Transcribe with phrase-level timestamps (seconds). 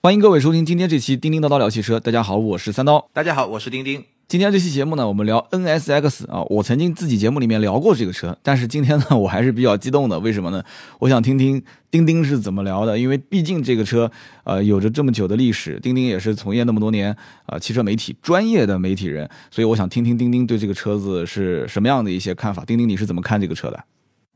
[0.00, 1.96] 欢迎各位收听今天这期《叮叮叨叨聊汽车》。
[2.00, 3.04] 大家好，我是三刀。
[3.12, 4.04] 大家好，我是丁丁。
[4.28, 6.40] 今天这期节目呢，我们聊 NSX 啊。
[6.48, 10.16] 我曾经自己节目里面聊过这个车，但是今天呢，我还是比较激动的。
[10.20, 10.62] 为什么呢？
[11.00, 14.08] 我想听听丁丁是怎么聊的，因为毕竟这个车
[14.44, 17.14] 呃有着这么久的历史，丁丁也是从业那么多年
[17.46, 22.64] 啊汽车媒体专业的媒体人，所以我想听听丁丁对这个车子是什么样的一些看法。
[22.64, 23.84] 丁丁，你是怎么看这个车的？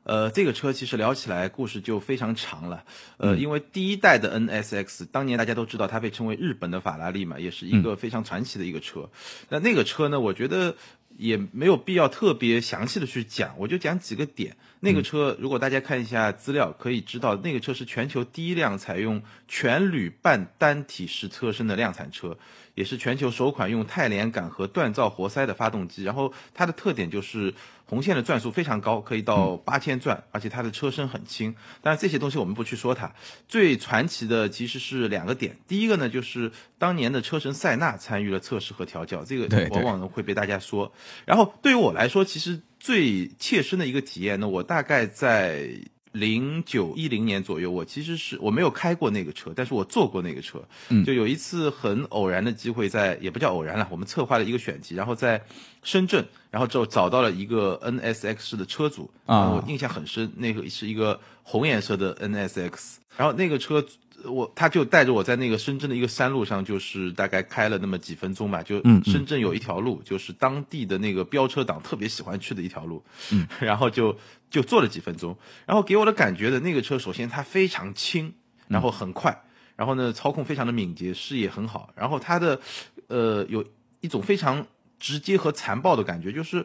[0.04, 2.84] 呃，这个车其实聊起来故事就非常长了。
[3.18, 9.10] 呃，因为第一代的 NSX，当年大家都知道它被称为日本的法拉利嘛，也是一个非常传奇的一个车。
[9.48, 10.74] 那那个车呢，我觉得
[11.16, 14.56] 也没有必要特别详细的去讲，我就讲几个点。
[14.80, 22.36] 那个车如果大家看一下资料，可以知道那个车是全球第一辆采用全铝半单体式车身的量产车。
[22.74, 27.52] 也是全球首款用钛连杆和锻造活塞的发动机，然后它的特点就是
[27.92, 31.54] 红线的转速非常高，可以到八千转，而且它的车身很轻。
[31.82, 33.12] 但是这些东西我们不去说它，
[33.46, 35.54] 最传奇的其实是两个点。
[35.68, 40.90] 第一个呢，就是当年的车神塞纳参与了测试和调教，这个往往会被大家说。
[41.26, 45.68] 然后对于我来说，其实最切身的一个体验呢，我大概在。
[46.12, 50.62] 零九一零年左右，我其实是我没有开过那个车，但是我坐过那个车。
[50.90, 55.42] 嗯，就有一次很偶然的机会，在也不叫偶然了，我们策划了一个选题，然后在
[55.82, 63.84] 深圳，然后之后找到了一个 NSX 式的车主啊，我印象很深，那个是一个红颜色的 NSX，然后那个车。
[64.24, 68.62] 我他就带着我在那个深圳的一个山路上，就是大概开了那么几分钟吧。
[68.62, 73.02] 就深圳有一条路，就是当地的那个飙车党特别喜欢去的一条路。
[73.32, 74.16] 嗯， 然后就
[74.48, 75.36] 就坐了几分钟，
[75.66, 78.32] 然后给我的感觉的那个车，首先它非常轻，
[78.68, 79.42] 然后很快，
[79.74, 82.60] 然后呢操控非常的敏捷，视野很好，然后它的
[83.08, 83.64] 呃有
[84.02, 84.64] 一种非常
[85.02, 86.64] 直接和残暴的感觉，就是。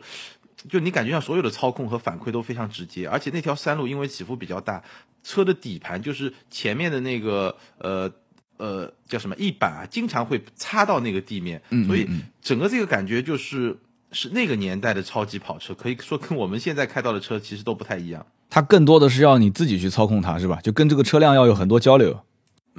[0.67, 4.83] 就你感觉上所有的操控和反馈都非常直接，而且那条山路因为起伏比较大，
[5.23, 8.11] 车的底盘就是前面的那个呃
[8.57, 12.09] 呃叫什么翼板啊，经常会擦到那个地面，所以
[12.41, 13.77] 整个这个感觉就是
[14.11, 18.25] 是那个年代的超级跑车，可以说跟我们现在开到的车其实都不太一样。
[18.49, 20.59] 它更多的是要你自己去操控它，是吧？
[20.63, 22.19] 就跟这个车辆要有很多交流。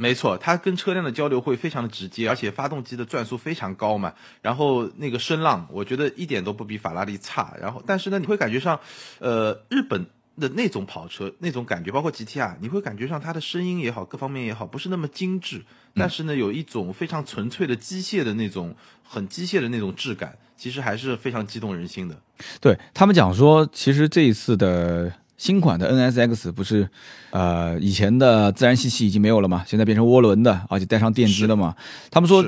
[0.00, 4.14] 没错，它跟车辆的交流会非常的直接，而且发动机的转速非常高嘛。
[4.40, 7.52] 然后那个声浪，我觉得一点都不比法拉利差。
[7.60, 8.78] 然后，但是呢，你会感觉上，
[9.18, 10.06] 呃，日本
[10.38, 15.64] 的那种跑车那种感觉，包括 GTR，你会感觉上它的声音也好，各方面也好，不是那么精致。
[15.96, 22.16] 但是呢，有一种非常纯粹的机械的那种，很机械的那种质感，其实还是非常激动人心的。
[22.60, 25.12] 对他们讲说，其实这一次的。
[25.38, 26.88] 新款的 NSX 不是，
[27.30, 29.64] 呃，以前的自然吸气已经没有了嘛？
[29.64, 31.76] 现在变成涡轮的，而且带上电机了嘛？
[32.10, 32.44] 他们说，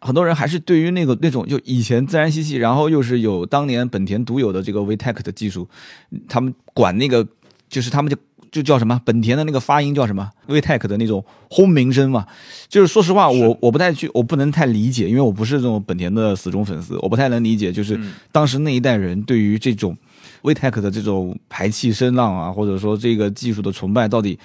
[0.00, 5.68] 很多人还是对于那个那种就以前自然吸气，然后又是有当年本田独有的这个 VTEC 的技术，
[6.26, 7.24] 他们管那个
[7.68, 8.16] 就是他们就
[8.50, 12.26] 就叫什么本田的那个发音叫什么 VTEC 的那种轰鸣声嘛？
[12.66, 18.00] 就是说实话，我我不太去，我不能太理解，因为我不是这种本田的死忠粉丝，我不太能理解，就是
[18.32, 19.94] 当时那一代人对于这种。
[20.42, 24.38] VTEC 的这种排气声浪啊，或者说这个技术的崇拜到底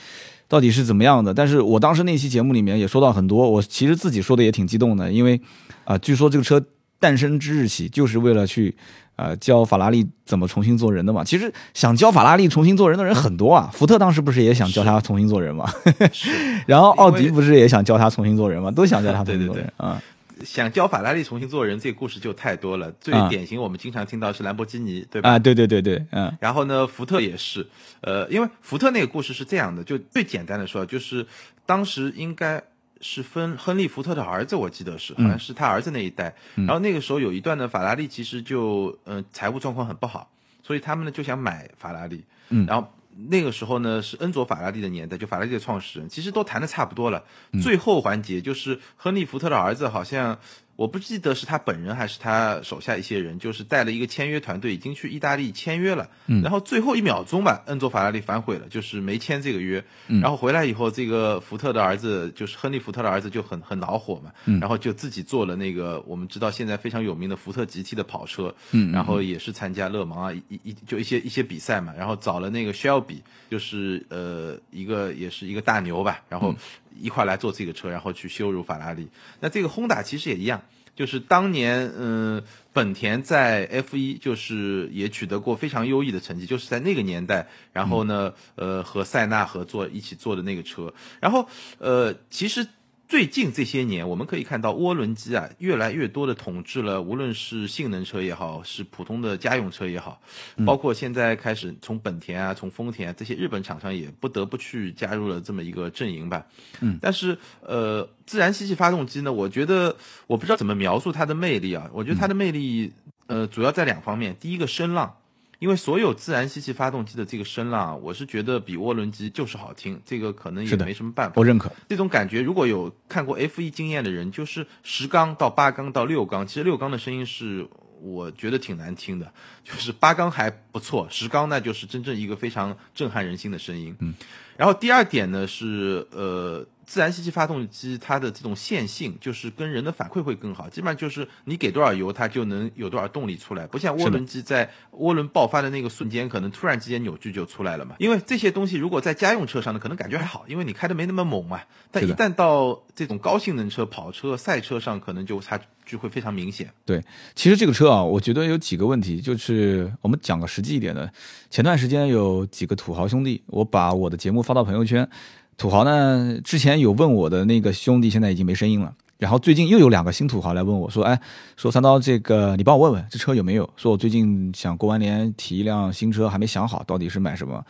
[0.48, 1.34] 到底是怎么样的？
[1.34, 5.40] 但是我当时那期节目里面也说到很多，我其实自己说的也挺激动的，因为
[5.84, 6.64] 啊，据说这个车
[7.00, 8.76] 诞生之日起就是为了去
[9.18, 11.24] 呃教法拉利怎么重新做人的嘛。
[11.24, 15.70] 其实想教法拉利重新做人的人很多啊，福特当时不是也想教他重新做人嘛？
[16.66, 18.72] 然后奥迪不是也想教他重新做人嘛？
[18.72, 20.02] 都想教他重新做人啊。
[20.44, 22.92] 想教法拉利重新做人，这个故事就太多了。
[22.94, 25.32] 最典型，我们经常听到是兰博基尼，对吧？
[25.32, 26.36] 啊，对对对对，嗯。
[26.40, 27.68] 然后呢，福特也是，
[28.02, 31.26] 呃，因为福特那个故事是这样的，就最简单的说，就是
[31.66, 32.62] 当时应该
[33.02, 36.34] 是分亨利·福特的儿子，我记得是，好像是他儿子那一代。
[36.56, 40.30] 然后那个时候有一段呢，法拉利其实就嗯财务状况很不好，
[40.64, 42.88] 所以他们呢就想买法拉利，嗯，然后。
[43.30, 47.24] 那个时候呢，是恩佐法拉利的年代，就法拉利的创始人，其实都谈的差不多了。
[47.62, 50.40] 最后环节就是亨利福特的儿子好像。
[50.78, 56.08] 我不记得是他本人还是他手下一些人，就是带了一个签约团队，已经去意大利签约了。
[56.28, 59.84] 嗯，然后最后一秒钟吧，恩佐法拉利反悔了，就是没签这个约。
[60.08, 64.32] 嗯，然后回来以后，这个福特的儿子，就是亨利福特的儿子，就很很恼火嘛。
[64.46, 68.54] 嗯，然后就自己做了那个我们知道现在非常有名的福特 GT 的跑车。
[68.72, 71.92] 嗯，然后也是参加勒芒啊，一一就一些一些比赛嘛。
[71.98, 76.22] 然后找了那个 Shelby，就是呃一个也是一个大牛吧。
[76.30, 76.54] 然后。
[77.02, 79.08] 一块来做这个车，然后去羞辱法拉利。
[79.40, 80.62] 那这个轰打其实也一样，
[80.96, 90.94] 就是当年，嗯，本田在 F 一就是也取得过非常优异的成绩，就是在那个年代，然后呢，呃，和塞纳合作一起做的那个车。
[91.20, 91.48] 然后，
[91.80, 92.68] 呃，其实
[93.08, 100.22] 最近这些年，我们可以看到涡轮机啊，越来越多的统治了，无论是性能车也好，是普通的家用车也好，
[100.66, 106.46] 包括现在开始从本田啊，从丰田啊这些日本厂商也不得不去加入了这么一个阵营吧。
[106.82, 109.96] 嗯，但是呃，自然吸气发动机呢，我觉得
[110.28, 112.92] 我不知道怎么描述它的魅力啊，我觉得它的魅力
[113.28, 115.16] 呃主要在两方面，第一个声浪。
[115.60, 121.34] 因为所有自然吸气发动机的这个声浪，我是觉得比涡轮机就是好听，这个可能也没什么办法。
[121.38, 122.42] 我认可这种感觉。
[122.42, 127.68] 如果有看过 F 一经验的人，就是十缸到八缸到六缸，其实六缸的声音是
[128.02, 129.34] 我觉得挺难听的，
[129.64, 133.96] 就是八缸还不错，十缸那就是真正一个非常震撼人心的声音。
[134.00, 134.14] 嗯，
[134.58, 136.66] 然后第二点呢是呃。
[136.88, 140.70] 自然吸气发动机它的这种线性，就是跟人的反馈会更好。
[140.70, 147.98] 基本上就是你给多少油，它就能有多少动力出来，不像涡轮机在涡轮爆发的那个瞬间，可能突然之间扭矩就出来了嘛。
[148.00, 151.60] 因为这些东西如果在家用车上呢，可能感觉还好，因为你开的没那么猛嘛。
[151.92, 156.72] 但一旦到这种高性能车、跑车、赛车上，可能就差距会非常明显。
[156.86, 157.04] 对，
[157.36, 161.12] 其实这个车啊，我觉得有几个问题，就是我们讲个实际一点的。
[161.50, 165.10] 前段时间有几个土豪兄弟，我把我的节目发到朋友圈。
[165.58, 166.40] 土豪呢？
[166.44, 168.94] 之前有问我的那个兄弟，现在已经没声音了。
[169.18, 171.20] 然后最近又有两个新土豪来问我说：“哎，
[171.56, 173.68] 说三刀，这个你帮我问问这车有没有？
[173.76, 177.66] 说我最近想过完年提一辆新车，还没想好到底是买什么。”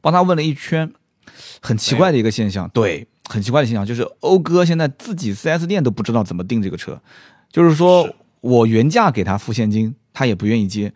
[0.00, 0.92] 帮他问了一圈，
[1.60, 7.00] 很奇怪的一个现象，对，很奇怪的现象就是欧哥现在自己 4S 店都不知道怎么定这个车，
[7.50, 8.08] 就是说
[8.40, 10.92] 我原价给他付现金，他也不愿意接，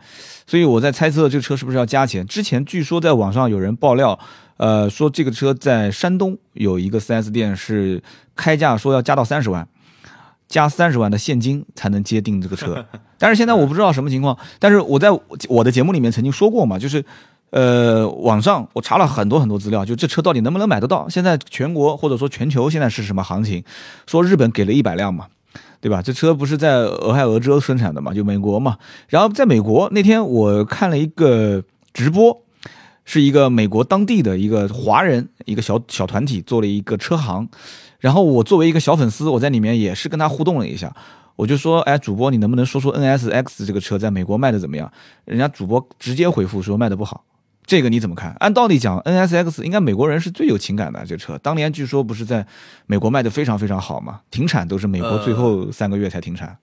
[0.46, 2.26] 所以我在猜测这个车是不是要加钱。
[2.26, 4.18] 之前据说在网上有人爆料。
[4.58, 8.00] 呃，说这个车在山东有一个 4S 店是
[8.36, 9.66] 开价说要加到三十万，
[10.46, 12.86] 加三十万的现金才能接定这个车。
[13.18, 14.38] 但是现在我不知道什么情况。
[14.60, 15.08] 但是我在
[15.48, 17.04] 我的节目里面曾经说过嘛，就是
[17.50, 21.08] 呃，网上我查了很多很多资料，就这车到底能不能买得到？
[21.08, 23.64] 现在全国或者说全球现在是什么行情？
[24.06, 25.26] 说日本给了一百辆嘛，
[25.82, 26.00] 对吧？
[26.00, 28.78] 这车不是在俄亥俄州生产的嘛，就美国嘛。
[29.08, 31.62] 然后在美国那天我看了一个
[31.92, 32.42] 直播。
[33.04, 37.48] 是一个美国当地的一个华人一个小小团体做了一个车行，
[37.98, 40.94] 然后我作为一个小粉丝，我在里面也是跟他互动了一下，
[41.34, 44.90] 我就说，哎，主播你能不能说说 NSX 这个车在美国卖的怎么样？
[45.24, 47.24] 人家主播直接回复说卖的不好，
[47.64, 48.34] 这个你怎么看？
[48.40, 52.46] 按道理讲，NSX 应该美国人是最有情感的这车，当年据说不是在
[52.86, 56.58] 美国卖的非常非常好嘛，停产都是美国最后三个月才停产。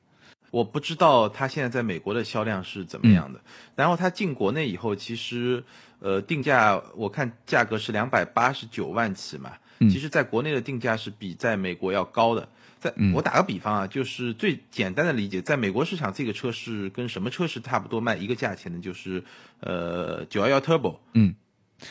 [0.51, 3.39] 我不知道它现在在美国的销量是怎么样的，
[3.75, 5.63] 然后它进国内以后，其实。
[6.01, 12.47] 呃，定价我看价格是两百八十九万起嘛，其实在国内的定价是比在美国要高的。
[12.79, 19.23] 在我打个比方啊，就是最简单的理解，在美国市场这个车是跟什么车是差不多卖一个价钱的，就是
[19.59, 21.35] 呃九幺幺 Turbo，嗯，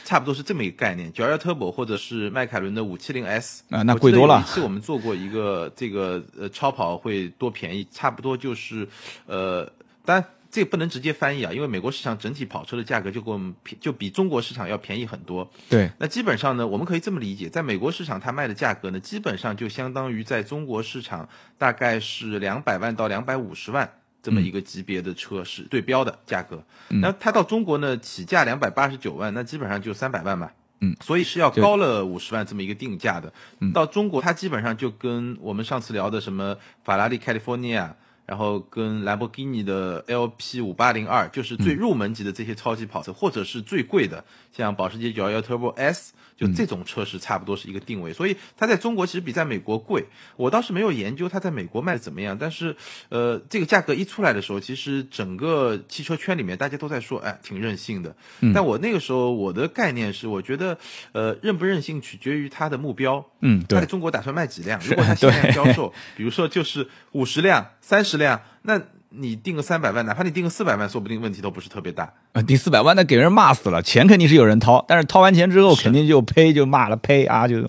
[0.05, 1.13] 差不多是这么一个概念。
[1.13, 4.45] 九幺幺 Turbo 或者是迈凯伦的五七零 S 啊，那贵多了。
[4.47, 8.89] 是我们做过一个这个呃超跑会多便宜，差不多就是
[9.27, 9.73] 呃，
[10.05, 10.25] 当然。
[10.59, 15.49] 这不能直接翻译啊，因为美国市场整体跑车的价格就给我们就比中国市场要便宜很多。
[15.69, 23.89] 对，那基本上呢，我们可以这么理解，在美国市场它卖的价格呢，基本上就相当于在中国市场大概是两百万到两百五十万
[24.21, 26.61] 这么一个级别的车是对标的价格。
[26.89, 30.51] 那它到中国呢，起价两百八十九万，那基本上就三百万嘛。
[30.81, 33.33] 嗯，所以是要高了五十万这么一个定价的。
[33.61, 37.91] 嗯到中国它基本上就跟我们上次聊的什么法拉利 California。
[38.29, 44.23] 然后跟兰博基尼的 LP 五八零二，就是最入门级的这些超级跑车，或者是最贵的，
[44.53, 46.13] 像保时捷911 Turbo S。
[46.39, 50.05] 就这种车是差不多是一个定位，所以它在中国其实比在美国贵。
[50.37, 52.77] 我倒是没有研究它在美国卖的怎么样，但是，
[53.09, 58.15] 呃，这个价格一出来的时候，其实整个汽车圈里面大家都在说，哎，挺任性的。
[58.55, 60.79] 但我那个时候我的概念是，我觉得，
[61.11, 63.27] 呃，任不任性取决于它的目标。
[63.41, 64.81] 嗯，它在中国打算卖几辆？
[64.87, 68.79] 如果它限量销售，比如说就是五十辆、三十辆，那。
[69.11, 72.13] 你定个三百万，哪怕你定个四百万，说不定问题都不是特别大。
[72.35, 77.63] 啊，定四百万那给人骂死了，钱肯定是有人掏，但是掏完钱之后肯定就呸就骂了呸啊就。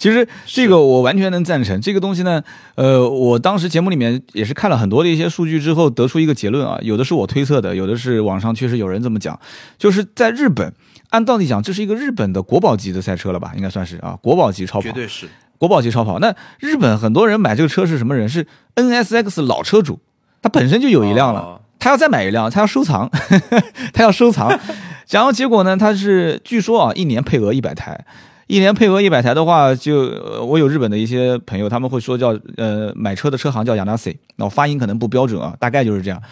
[0.00, 2.42] 其实这个我完全能赞成，这个东西呢，
[2.74, 9.38] 呃，我当时节目里面也是看了很多的一些数据之后得出一个结论啊，有的是我推测的，有的是网上确实有人这么讲，
[9.78, 10.74] 就是在日本，
[11.10, 15.28] 按道理讲这是一个日本的国宝级的赛车了吧，应该算是啊，国宝级超跑，绝对是
[15.60, 16.18] 国宝级超跑。
[16.20, 18.26] 那日本很多人买这个车是什么人？
[18.26, 20.00] 是 NSX 老车主。
[20.40, 23.10] 他本身就有一辆了，他要再买一辆，他要收藏，
[23.92, 24.58] 他要收藏。
[25.10, 28.06] 然后结果呢，他是据说啊，一年配额一百台，
[28.46, 29.98] 一年配额一百台的话，就
[30.46, 36.22] 我有日本的一些朋友，他们会说叫呃买车的车行叫 Yanase，那我发音可能不标准啊，大概就是这样。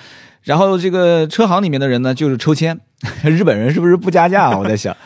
[0.43, 2.81] 然后这个车行里面的人呢，就是抽签，
[3.23, 4.57] 日本人是不是不加价？
[4.57, 4.97] 我在想。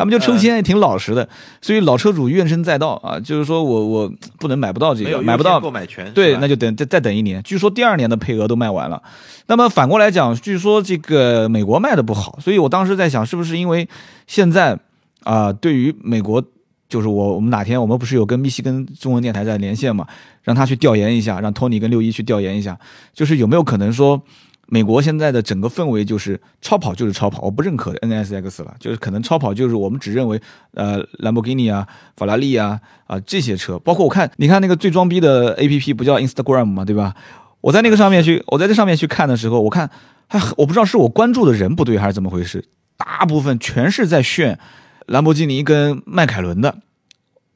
[0.00, 1.28] 他们就抽签也挺老实的，
[1.60, 7.42] 所以老车主怨声载道啊，就是说我我不能买不到这个，买不到购买权，对，那就等再再等一年。
[7.42, 9.02] 据说第二年的配额都卖完了。
[9.46, 13.86] 那么反过来讲，据说这个美国卖的不好，所以我当时在想，是不是因为
[14.26, 14.78] 现在
[15.22, 16.42] 啊，对于美国，
[16.88, 20.06] 就是我我们哪天我们不是有跟密西根中文电台在连线嘛，
[20.42, 22.78] 让他去调研一下，让托尼跟六一去调研一下，
[23.12, 24.22] 就是有没有可能说。
[24.70, 30.40] 美国现在的整个氛围就是超跑就是超跑，我不认可 NSX 了，就是可能超跑就是我们只认为
[30.74, 31.86] 呃兰博基尼啊、
[32.16, 37.14] 法拉利啊啊这些车，包括我看你看那个最装逼的 APP 不叫 Instagram 嘛，对吧？
[37.60, 39.90] 我在那个上面去，我在这上面去看的时候，我看
[40.28, 42.64] 还我不知道是我关注的人不对还是怎么回事，
[42.96, 44.58] 大部分全是在炫
[45.06, 46.76] 兰博基尼跟迈凯伦的。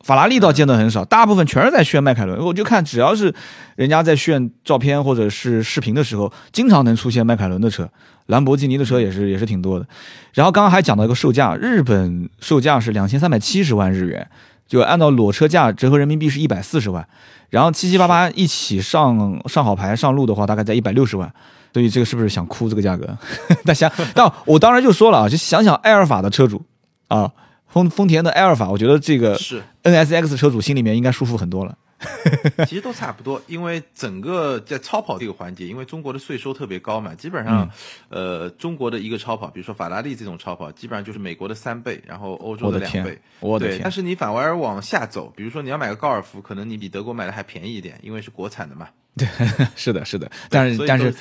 [0.05, 2.39] 法拉利倒见得很少，大部分全是在炫迈凯伦。
[2.39, 3.35] 我就看，只要是
[3.75, 7.89] 人家在炫照片或者是视频的时候，经常能出现迈凯伦的车，
[8.27, 9.87] 兰博基尼的车也是也是挺多的。
[10.35, 14.29] 然后刚刚还讲到一个售价，日本售价是两千三百七十万日元，
[14.69, 17.09] 就按照裸车价折合人民币是一百四十万，
[17.49, 21.33] 然后七七八八一起上上好牌上路的话，大概在一百六十万。
[21.73, 23.09] 所以这个是不是想哭这个价格？
[23.65, 26.63] 但想，但我当然就说了啊，就想想埃尔法的车主
[27.09, 27.33] 啊。
[27.75, 31.77] 丰丰田的埃尔法，我觉得这个是 NSX 车主心里面应该舒服很多了。
[32.69, 37.69] 其实都差不多，因为整个在超跑这个环节，因为中国的税收特别高嘛，基本上，
[38.11, 43.19] 呃，中国的一个超跑，比如说法拉利这种超跑，基本上就是美国的三倍，然后欧洲的两倍。
[43.41, 43.81] 我的天！
[43.83, 48.87] 但是你反而往下走，比如说你要买个高尔夫，可能你比德国买的还便宜一点，因为是国产的嘛。
[49.17, 49.27] 对，
[49.75, 50.31] 是的，是的。
[50.49, 51.13] 但是但是。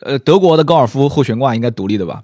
[0.00, 2.22] 呃，德国的高尔夫后悬挂应该独立的吧？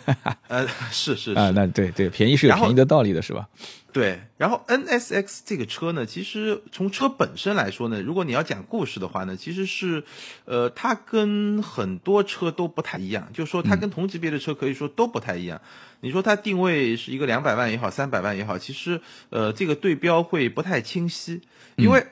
[0.48, 3.48] 呃，是是啊，那对对，便宜是有便宜的道理的，是吧？
[3.92, 4.20] 对。
[4.36, 10.04] 然后 NSX 这个车呢，其实从车本身来说呢，如果你要讲故事的话呢，其实是，
[10.44, 15.60] 呃，它跟很多车都不太一样，就是说它跟同级别的车可以说都不太一样。
[16.00, 21.40] 你说它定位是一个两百万也好，三百万也好，其实呃，这个对标会不太清晰，
[21.76, 22.06] 因为。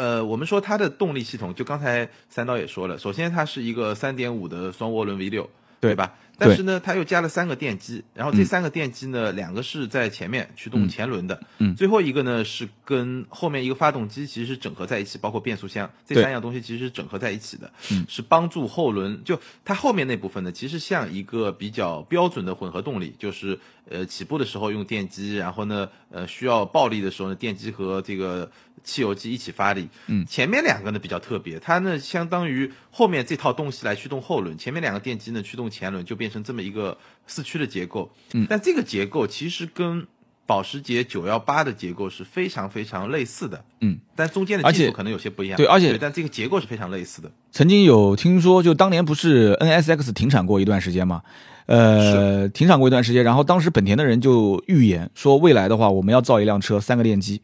[0.00, 6.14] 呃，我们说它的动力系统，就刚才三刀也说了，首先它是一个三点五的双涡轮 V 六，对吧？
[6.38, 23.58] 但是呢，它又加了三个电机，然后这三个电机呢，两个是在前面驱动前轮的，嗯，最后一个呢是跟后面一个发动机其实是整合在一起，包括变速箱这三样东西其实是整合在一起的，嗯，是帮助后轮，就它后面那部分呢，其实像一个比较标准的混合动力，就是
[23.90, 28.50] 呃起步的时候用电机，然后呢呃需要暴力的时候呢，电机和这个
[28.82, 36.30] 汽油机一起发力，嗯，前面两个呢比较特别，它呢相当于后面这套东西来驱动后轮，前面两个电机呢驱动前轮就变。
[36.30, 36.96] 成这么一个
[37.26, 40.06] 四驱的结构，嗯，但这个结构其实跟
[40.46, 47.28] 保时捷九幺八的结构是非常非常类似的，嗯，但中间的技术可能有些不一样，对，而且但这个结构是非常类似的。
[47.50, 51.20] 曾经有听说，就当年不是 NSX 停产过一段时间吗？
[51.66, 57.42] 呃，停产过一段时间，然后当时本田的人就预言说，未来的话我们要造一辆车，三个电机，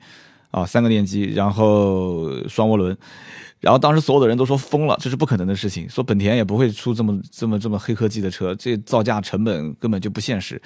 [0.56, 2.96] 啊，三个电机，然后双涡轮。
[3.60, 10.60] 然后当时所有的人都说疯了，这是不可能的事情，说本田也不会出这么这么这么黑科技的车，这造价成本根本就不现实。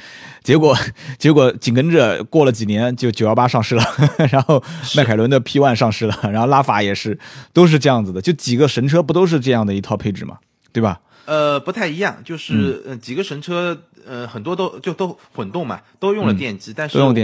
[0.44, 0.76] 结果
[1.18, 3.82] 结果紧跟着过了几年，就九幺八上市了，
[4.30, 4.62] 然后
[4.96, 7.18] 迈凯伦的 P One 上市了，然后拉法也是，
[7.52, 10.38] 都是这样子的，就几个神车不都是这样的一套配置嘛，
[10.72, 11.00] 对吧？
[11.30, 13.78] 呃，不太一样，就是呃几个神车。
[14.08, 17.14] 呃，很多都就都混动嘛，都用了电机，但是用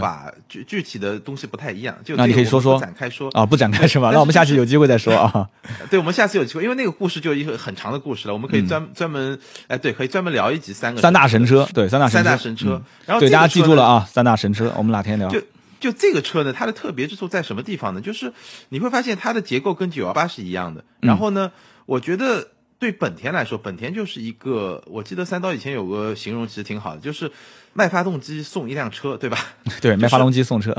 [0.00, 1.94] 法具具体的东西不太一样。
[2.02, 4.10] 就那你可以说说展开说啊，不展开是吧？
[4.12, 5.46] 那我们下次有机会再说啊。
[5.90, 9.38] 对，我们下次有机会，因为那个故事就一个很长的故事了，我们可以专专门
[9.68, 12.82] 哎，对，可以专门聊一集三个三大神车，对，三大三大神车。
[13.04, 15.28] 然后对大家记住了啊，三大神车，我们哪天聊？
[15.28, 15.38] 就
[15.78, 18.00] 就这个车呢，它的特别之处在什么地方呢？
[18.00, 18.32] 就是
[18.70, 20.82] 你会发现它的结构跟九幺八是一样的。
[21.00, 21.52] 然后呢，
[21.84, 22.48] 我觉得。
[22.82, 27.30] 对本田来说，本田就是一个，我记得三刀以前有个形容其实挺好的，就是
[27.74, 29.38] 卖发动机送一辆车，对吧？
[29.80, 30.76] 对，卖发动机送车，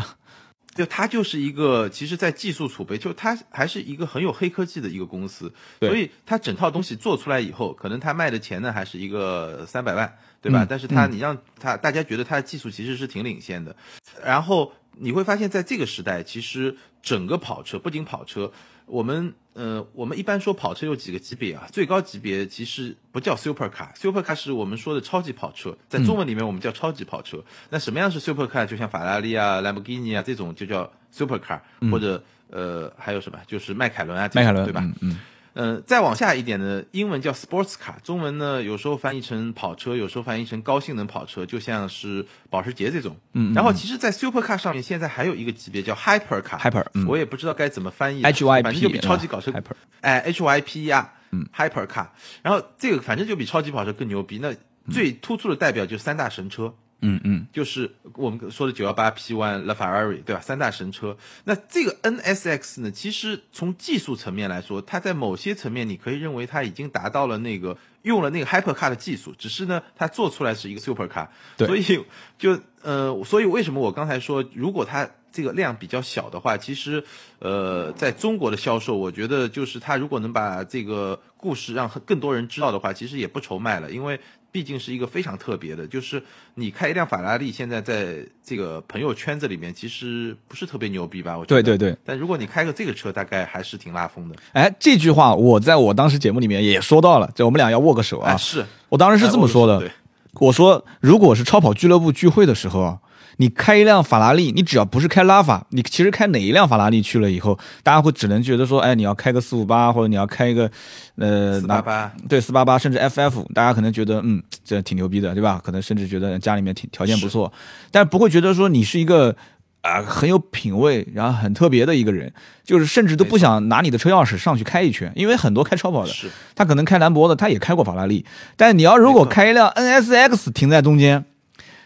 [0.76, 10.68] 就它就是一个，其实，在技术储备，就它还是一个很有黑科技的一个公司，所以它整套东西做出来以后，可能它卖的钱呢还是一个三百万，对吧？
[10.70, 13.74] 但是它你让它大家觉得它的技术其实是挺领先的，
[14.22, 18.52] 然后你会发现在这个时代，其实整个跑车不仅跑车。
[18.86, 21.68] 我们呃，我们一般说跑车有几个级别啊？
[21.72, 27.44] 最高级别其实不叫 super car，super car 是我们说的超级跑车，在中文里面我们叫超级跑车。
[27.70, 28.66] 那什么样是 super car？
[28.66, 31.60] 就像法拉利啊、兰博基尼啊这种就叫 super car，
[31.92, 33.40] 或者呃还有什么？
[33.46, 34.82] 就是迈凯伦啊，迈凯伦对吧？
[34.84, 35.20] 嗯嗯。
[35.54, 43.16] 嗯，再往下一点呢，英文叫 sports car，中文呢有时候翻译成跑车，有时候翻译成高性能跑车，就像是保时捷这种。
[43.34, 43.54] 嗯。
[43.54, 46.60] 然后其实，在 super car 上面，现在还有一个级别叫 hyper car。
[46.60, 46.86] hyper。
[47.08, 48.24] 我也不知道该怎么翻译。
[48.24, 48.64] H Y P。
[48.64, 49.52] 反正就比超级跑车。
[49.52, 49.74] hyper。
[50.02, 51.12] 哎，H Y P 呀。
[51.32, 51.48] 嗯。
[51.56, 52.08] hyper car，
[52.42, 54.40] 然后这个反正就比超级跑车更牛逼。
[54.40, 54.56] 那
[54.92, 56.74] 最突出的代表就是三大神车。
[57.06, 60.42] 嗯嗯，就是我们说的九幺八 P One、La Ferrari，对吧？
[60.42, 61.18] 三大神车。
[61.44, 71.28] 那这个 NSX 呢，其实从技术层面来说，它在某些层面，你可以认为它已经达到了那个用了那个 Hypercar 的技术，只是呢，它做出来是一个 Supercar。
[71.58, 72.06] 对所以
[72.38, 77.04] 就呃，所以为什么我刚才说，如果它这个量比较小的话，其实
[77.40, 84.18] 呃，在中国的销售，我觉得就是它如果能把这个故事让更多人知道的话，其实也不愁卖了，因为。
[84.54, 86.22] 毕竟是一个非常特别的，就是
[86.54, 91.36] 你开一辆法拉利，现在在这个朋友圈子里面其实不是特别牛逼吧？
[91.36, 91.64] 我觉得。
[91.64, 91.98] 对对对。
[92.06, 94.36] 但如果你开个这个车，大概还是挺拉风的。
[94.52, 98.34] 哎，这句话我在我当时节目里面也说到了，就我们俩要握个手啊。
[98.34, 99.92] 哎是我当时是这么说的，对
[100.34, 103.00] 我说如果是超跑俱乐部聚会的时候啊，
[103.38, 110.70] 你开一辆法拉利，你只要不是开拉法，你其实开哪一辆法拉利去了以后，大家会只能觉得说，哎，你要开个四五八，或者你要开一个，
[111.18, 115.60] 呃，四八八，对四八八，甚至 FF，大家可能觉得，嗯，这挺牛逼的，对吧？
[115.64, 117.52] 可能甚至觉得家里面挺条件不错，
[117.92, 119.36] 但不会觉得说你是一个
[119.82, 122.32] 啊、很有品位，然后很特别的一个人，
[122.64, 126.14] 就是甚至都不想拿你的车钥匙上去开一圈，因为很多开超跑的，
[126.56, 128.26] 他可能开兰博的，他也开过法拉利，
[128.56, 131.26] 但你要如果开一辆 NSX 停在中间，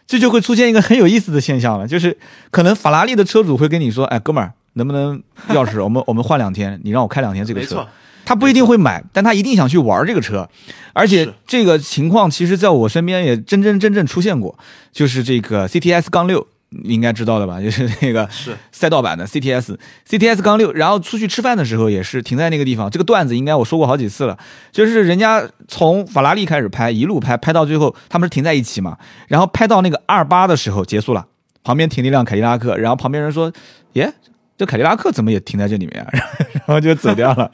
[0.07, 2.17] 这就会出现一个很有意思的现象了，就是
[2.49, 7.89] 可能法拉利的车主会跟你说，哎，哥们儿，能不能钥匙我们我们换两天，你让我开两天这个车没错。
[8.25, 10.49] 他不一定会买，但他一定想去玩这个车，
[10.91, 14.57] 而且这个情况其实在我身边也真真正正出现过，
[14.91, 17.59] 就是这个 CTS 杠六，你应该知道的吧？
[17.63, 22.89] 就是那个是赛道版的 CTS CTS 杠六，然后出去吃饭的时候也是停在那个地方。
[22.89, 24.37] 这个段子应该我说过好几次了，
[24.71, 28.97] 就是人家从法拉利开始拍，一路拍拍到最后，他们是停在一起嘛，
[29.27, 31.25] 然后拍到那个二八的时候结束了，
[31.63, 33.51] 旁边停了一辆凯迪拉克，然后旁边人说，
[33.93, 34.13] 耶。
[34.57, 36.09] 这凯迪拉克怎么也停在这里面啊？
[36.65, 37.49] 然后就走掉了，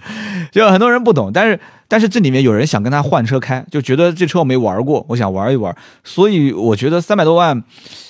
[0.51, 7.63] 就很多人不懂，但是但是这里面有人想跟他换车开，就觉得这车我没玩过，我想玩一玩，所以我觉得三百多万，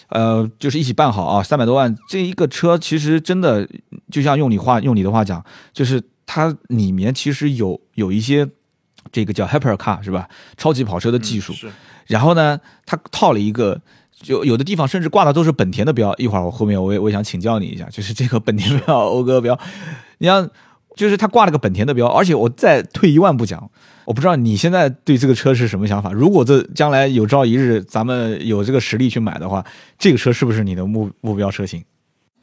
[0.10, 3.68] 呃，就是一起办好啊，三百多万这一个车其实真的
[4.12, 8.48] 就像用你话用你的话讲，就是它里面其实有有一些
[9.12, 10.30] 这个叫 hypercar 是吧？
[10.56, 11.54] 超级跑车的技术，
[12.08, 13.82] 然后呢，它套了一个，
[14.12, 16.14] 就有的地方甚至挂的都是本田的标。
[16.18, 19.58] 一会儿我后面我也我也想请教你一下，就是这个本田标、讴歌标，
[20.18, 20.50] 你像
[20.96, 23.70] 就是它挂了个本田的标，而且我再退一万步讲，
[24.06, 26.12] 我不知道你现在对这个车是什么想法。
[26.12, 29.66] 如果这将来有朝一日咱们有这个实力去买的话，
[29.98, 31.84] 这个车是不是你的目目标车型？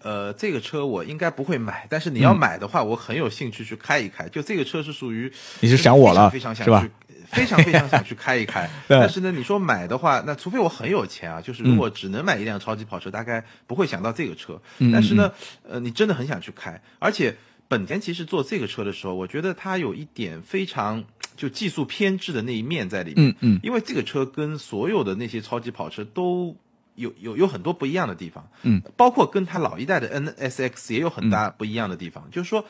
[0.03, 4.27] 呃，这个车我应该不会买，但是你嗯要买的话，我很有兴趣去开一开。
[4.31, 8.69] 就这个车是属于你是想我了非常非常是吧想去，非常非常想去开一开。
[8.89, 14.61] 但是呢，你说买的话，那除非我很有钱啊，就是如果只能买一辆超级跑车，大概不会想到这个车。
[14.79, 15.33] 嗯但是呢，
[15.69, 17.37] 呃，你真的很想去开，而且
[17.69, 21.05] 本田其实做这个车的时候，我觉得它有一点非常
[21.37, 23.29] 就技术偏执的那一面在里面。
[23.29, 26.57] 嗯嗯因为这个车跟所有的那些超级跑车都
[26.97, 32.65] 有有有很多不一样的地方，嗯，包括跟它老一代的 NSX 也有很大不一样的地方，就是说。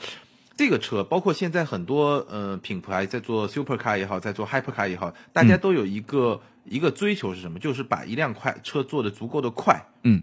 [0.61, 7.59] 这个车包括现在很多呃品牌在做 Supercar 也好，在做 Hypercar 也好，大家都有一个、一个追求是什么？
[7.59, 9.87] 就是把一辆快车做的足够的快。
[10.03, 10.23] 嗯，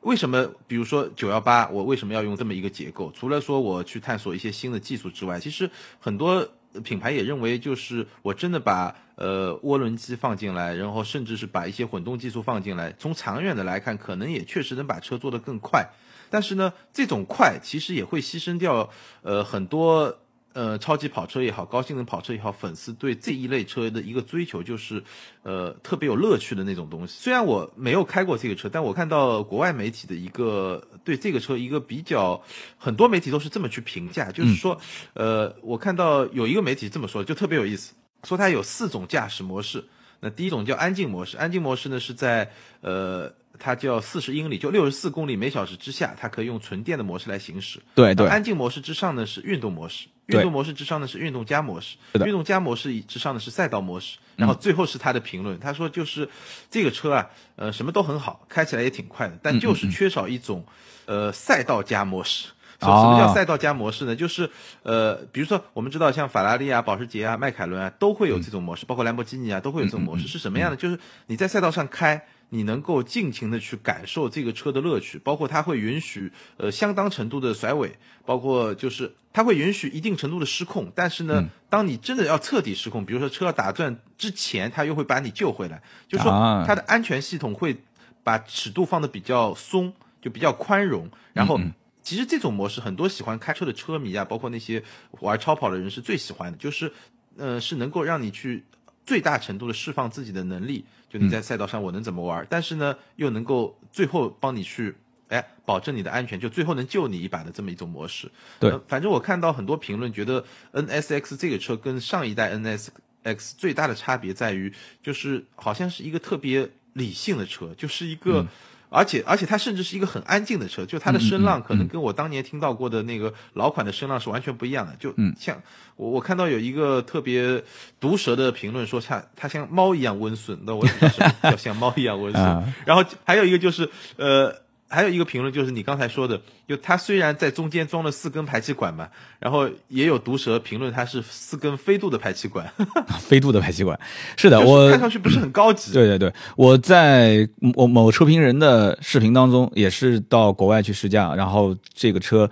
[0.00, 0.50] 为什么？
[0.66, 3.12] 比如说九幺八，我为什么要用这么一个结构？
[3.14, 6.48] 除了说我去探索一些新的技术之外，其实很多
[6.82, 15.90] 品牌也认为，就是我真的把呃涡轮机放进来，然后甚至是把一些混动技术放进来，从长远的来看，可能也确实能把车做得更快。
[16.30, 18.90] 但是呢，这种快其实也会牺牲掉
[19.22, 20.18] 呃很多
[20.52, 25.02] 呃超级跑车也好，高性能跑车也好，粉丝对这一类车的一个追求就是
[25.42, 27.14] 呃特别有乐趣的那种东西。
[27.18, 32.42] 虽然我没有开过这个车，但我看到国外媒体的一个对这个车一个比较，
[32.78, 34.80] 很多媒体都是这么去评价，就是说，
[35.14, 37.92] 呃，我看到有一个媒体这么说，就特别有意思，
[38.24, 39.84] 说它有四种驾驶模式。
[40.20, 47.80] 那第一种叫安静模式，安静模式呢是在呃，它叫四十英里，就六十四公里每小时之下，它可以用纯电的模式来行驶。
[47.94, 56.28] 对对安静模式之上呢是运动模式，运动模式之上呢是运动加模式，运动加模式之上呢是赛道模式，然后最后是他的评论，他说就是
[56.70, 60.64] 这个车啊，呃，什么都很好，开起来也挺快的，但就是缺少一种
[61.06, 62.48] 呃赛道加模式。
[62.78, 64.14] 什什么叫哦赛道加模式呢？
[64.14, 64.50] 就是
[64.82, 70.28] 呃，比如说我们知道像法拉利啊、保时捷啊、迈凯伦啊都会有这种模式，包括兰博基尼啊都会有这种模式。
[70.28, 70.76] 是什么样的？
[70.76, 80.90] 就是你在赛道上开，你能够尽情的去感受这个车的乐趣，包括它会允许呃相当程度的甩尾，包括就是它会允许一定程度的失控。
[80.94, 87.76] 但是呢，当你真的要彻底失控，比如说车要打转之前，它又会把你救回来，就是说啊它的安全系统会
[88.22, 91.60] 把尺度放的比较松，就比较宽容，然后。
[92.06, 94.80] 其实这种模式，很多喜欢开车的车迷啊，包括那些
[95.18, 96.92] 玩超跑的人是最喜欢的，就是，
[97.36, 98.62] 呃，是能够让你去
[99.04, 104.94] 最大程度的释放自己的能力，就你在赛道上我能怎么玩，但是呢又能够最后帮你去。
[105.28, 108.30] 哎，保证你的安全，就最后能救你一把的这么一种模式。
[108.60, 118.46] 对，反正我看到很多评论，觉得 NSX 这个车跟上一代 NSX 最大的差别在于，就是好像是一个特别理性的车，就是一个，
[118.88, 124.94] 而且而且它甚至是一个很安静的车，就它的声浪可能跟我当年听到过的那个老款的声浪是完全不一样的。
[124.98, 125.60] 就像
[125.96, 127.62] 我我看到有一个特别
[128.00, 132.74] 毒舌的评论说，它它像猫一样温顺，那我什么叫像猫一样温顺？
[132.84, 134.65] 然后还有一个就是呃。
[134.88, 139.08] 还有一个评论就是你刚才说的，就它虽然在中间装了四根排气管嘛，
[139.40, 142.72] 然后也有毒蛇评论它是四根飞度的排气管，
[143.18, 143.98] 飞度的排气管，
[144.36, 145.92] 是的，我看上去不是很高级。
[145.92, 152.48] 对对对，我在某某车评人的视频当中也是到国外去试驾，然后这个车，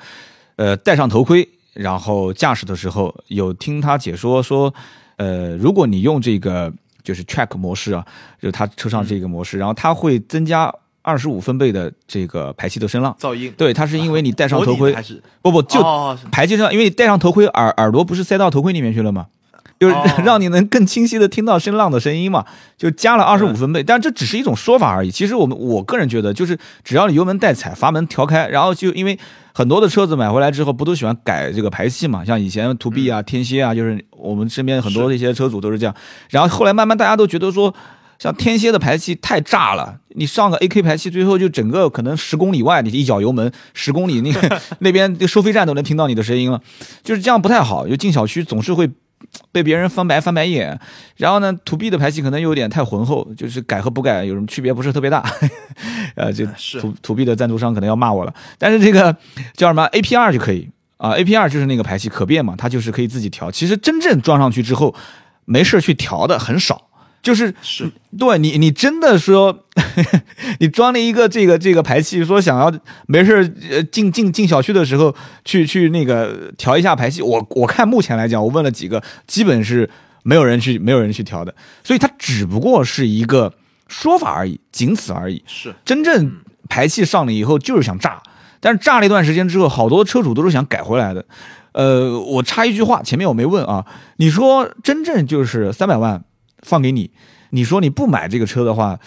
[0.57, 4.75] 呃，戴上头盔，然后驾驶的时候有听他解说说，
[5.16, 6.73] 呃，如果你用这个
[7.05, 8.05] 就是 track 模式啊，
[8.42, 10.75] 就他车上这个模式，然后它会增加。
[11.05, 15.79] 二十五分贝的这个排气的声浪噪音，对，它是因为你戴上头盔，还是不不就
[16.33, 19.27] 排气声，因为你戴上头盔，耳耳朵不是塞到头盔里面去了吗？
[19.79, 22.47] 就是 让你能更清晰的听到声浪的声音嘛，
[22.79, 25.11] 就加了二十五分贝，但这只是一种说法而已。
[25.11, 29.19] 其实我们我个人觉得，就是只要你油门带踩，阀门调开，然后就因为
[29.53, 32.25] 很多的车子买回来之后，不都喜欢改这个排气嘛？
[32.25, 35.95] 像以前途碧啊、天蝎啊，就是我们身边很多的一些车主都是这样。
[36.31, 37.75] 然后后来慢慢大家都觉得说。
[38.18, 46.61] 像天蝎的排气太炸了，你上个 AK 排气，最后就整个可能十公里外，你一脚油门十公里，那个 那边收费站都能听到你的声音了，
[47.03, 47.87] 就是这样不太好。
[47.87, 48.88] 就进小区总是会
[49.53, 50.79] 被别人翻白翻白眼。
[51.16, 55.24] 然后呢，土 B 的排气可能有点太浑厚，就是改和不改有什么区别不是特别大。
[56.14, 56.46] 呃，这
[56.81, 58.33] 土土 B 的赞助商可能要骂我了。
[58.59, 59.14] 但是这个
[59.55, 63.50] 叫什么 AP 二就可以啊，AP 二就是那个排气可变嘛，它就是可以自己调。
[63.50, 64.94] 其实真正装上去之后，
[65.44, 66.84] 没事去调的很少。
[67.25, 69.65] 就是是对你，你真的说，
[70.61, 72.71] 你装了一个这个这个排气，说想要
[73.07, 79.89] 没事呃进进进小区的时候去去那个调一下排气，我我看目前来讲，我问了几个，基本是
[80.23, 83.55] 没有人去没有人去调的，所以它只不过是一个
[83.89, 85.43] 说法而已，仅此而已。
[85.47, 86.31] 是真正
[86.69, 88.23] 排气上了以后就是想炸，
[88.61, 91.25] 但是炸了一段时间之后，好多车主都是想改回来的。
[91.73, 93.87] 呃，我插一句话，前面我没问啊，
[94.19, 96.23] 你说真正就是三百万。
[96.64, 97.12] 放给你，
[97.50, 98.98] 你说你不买这个车的话，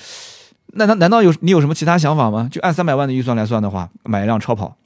[0.67, 2.47] 那他难道有你有什么其他想法吗？
[2.49, 4.77] 就按三百万的预算来算的话，买一辆超跑，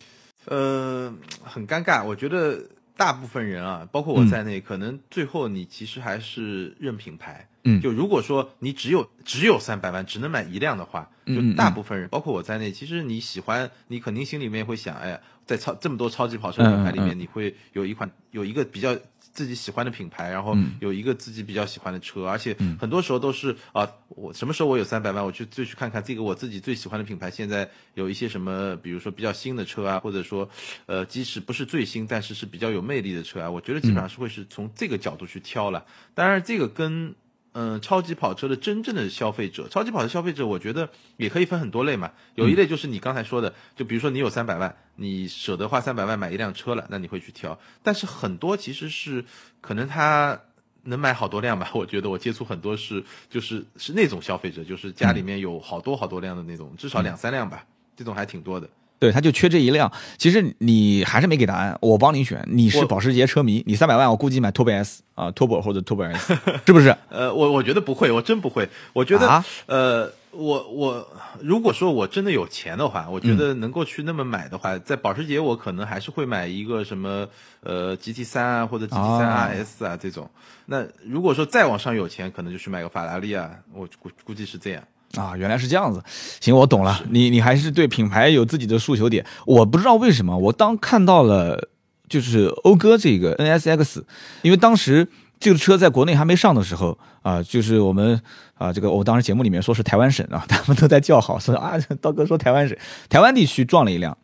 [0.46, 2.04] 呃，很尴尬。
[2.04, 2.60] 我觉得
[2.98, 7.48] 大部分人啊，包括我在内，可能最后你其实还是认品牌。
[7.64, 15.20] 嗯，就如果说你只有只有三百万，只能买一辆的话，就大部分人，包括我在内，其实你喜欢，你肯定心里面会想，哎呀，
[15.52, 18.98] 在超这么多超级跑车品牌里面，你会有一款有一个比较。
[19.34, 30.50] 自己喜欢的品牌，然后有一个自己比较喜欢的车，而且很多时候都是啊，我什么时候我有三百万，我去就去看看这个我自己最喜欢的品牌，现在有一些什么，比如说比较新的车啊，或者说
[30.86, 35.86] 呃，即使不是最新，但是是比较有魅力的车啊，我觉得基本上是会是从这个角度去挑了。
[36.14, 37.16] 当然，这个跟。
[37.54, 42.10] 嗯，超级跑车的真正的消费者，超级跑车消费者，我觉得也可以分很多类嘛。
[42.36, 47.60] 有一类就是你刚才说的，就比如说你有三百万，你舍得花三百万买一辆车了，那你会去挑。
[47.84, 49.26] 但是很多其实是
[49.60, 50.40] 可能他
[50.84, 51.70] 能买好多辆吧。
[51.76, 57.66] 我觉得我接触很多是就是是那种消费者，就是家里面有好多好多辆的那种，至少两三辆吧，
[57.98, 58.70] 这种还挺多的。
[59.02, 59.92] 对，他就缺这一辆。
[60.20, 62.48] 其实你还是没给答案，我帮你选。
[62.48, 66.38] 你是保时捷车迷，你三百万，我估计买 Turbo S 啊，Turbo 或者 Turbo S，
[66.68, 66.96] 是不是？
[67.10, 68.70] 呃，我我觉得不会，我真不会。
[68.94, 71.08] 我觉得，啊呃，我我
[71.42, 77.28] 如果说我真的有钱的话，我觉得能够去那么买的话，在保时捷我可能还是会买一个什么
[77.64, 80.30] 呃 GT 三啊，或者 GT 三 RS 啊这种。
[80.68, 84.84] 那如果说再往上有钱，可能就去买个法拉利啊，我估估计是这样。
[85.16, 86.02] 啊，原来是这样子，
[86.40, 87.04] 行，我懂了。
[87.10, 89.26] 你你还是对品牌有自己的诉求点。
[89.46, 91.68] 我不知道为什么，我当看到了
[92.08, 94.04] 就是讴歌这个 NSX，
[94.42, 95.08] 因为当时
[95.40, 98.22] 这个车在国内还没上的时候啊，就是我们
[98.56, 102.78] 啊，这个我当时节目里面说是台湾省啊，他们都在叫好，说啊，刀哥说台湾省，
[103.10, 104.18] 台湾地区撞了一辆。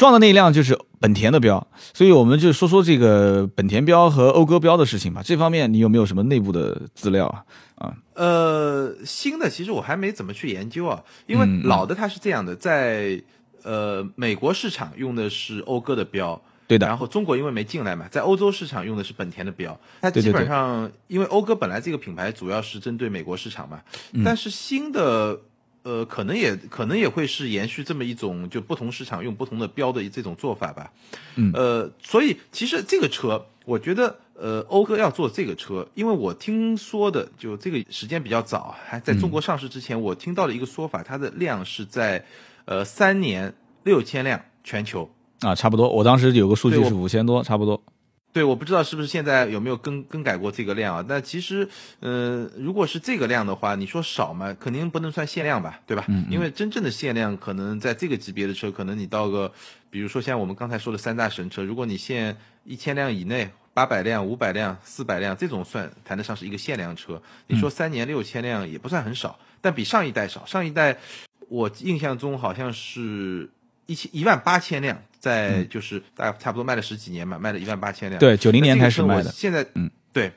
[0.00, 5.20] 撞的那一辆就是本田的标，所以我们就说说这个本田标和讴歌标的事情吧。
[5.22, 7.44] 这方面你有没有什么内部的资料啊？
[7.74, 13.22] 啊，呃，新的其实我还没怎么去研究啊，因为老的它是这样的，在
[13.62, 16.86] 呃美国市场用的是讴歌的标，对的。
[16.86, 19.78] 然后中国因为没进来嘛，在欧洲市场用的是本田的标。
[20.00, 23.78] 它基本上因为讴歌本来这个品牌主要是针对美国市场嘛，
[24.24, 25.38] 但是新的。
[25.82, 30.92] 呃，可能也可能也会是延续这么一种，就不同市场用不同的标的这种做法吧。
[31.36, 33.46] 嗯，呃，所以其实这个车。
[33.66, 42.24] 我觉得呃，讴歌要做这个车，因为我听说的就这个时间比较早，还在中国上市之前，我听到了一个说法，它的量是在
[42.64, 45.08] 呃三年六千辆全球。
[45.40, 45.88] 啊，差不多。
[45.88, 47.80] 我当时有个数据是五千多，差不多。
[48.32, 51.04] 对，我不知道是不是现在有没有更更改过这个量啊？
[51.08, 56.04] 但其实，呃，如果是这个量的话，你说少嘛，肯定不能算限量吧，对吧？
[56.08, 59.52] 嗯嗯因为真正的限量，可能在这个级别的车，可能你到个，
[59.90, 67.20] 比如说像我们刚才说的三大神车，如果你限一千辆以内，八百辆、五百辆、四百辆这种算谈得上是一个限量车。
[67.48, 70.46] 你说三年六千辆也不算很少，但比上一代少。
[70.46, 70.98] 上一代
[71.48, 73.50] 我印象中好像是
[73.90, 78.20] 一千一万八千辆，在就是大概差不多卖了十几年嘛，卖了一万八千辆。
[78.20, 79.24] 对，九零年开始卖的。
[79.24, 80.32] 我现在嗯，对。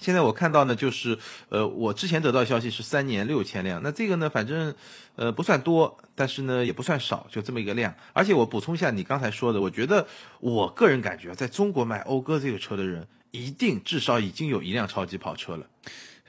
[0.00, 4.72] 现在我看到呢，就是呃，我之前得到消息是三年六千辆，那这个呢，反正
[5.16, 7.92] 呃不算多，但是呢也不算少，就这么一个量。
[8.12, 10.06] 而且我补充一下你刚才说的，我觉得
[10.38, 15.66] 我个人感觉，在中国买讴歌这个车的人，一定至少已经有一辆超级跑车了。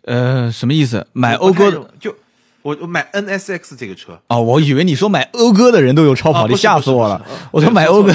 [0.04, 1.06] 呃，什么意思？
[1.14, 2.16] 买讴歌认就
[2.62, 7.26] 我我买 NSX 这个车，哦，我以为你说买讴歌的人都有超跑，啊你吓死我了。
[7.52, 8.12] 我说买讴歌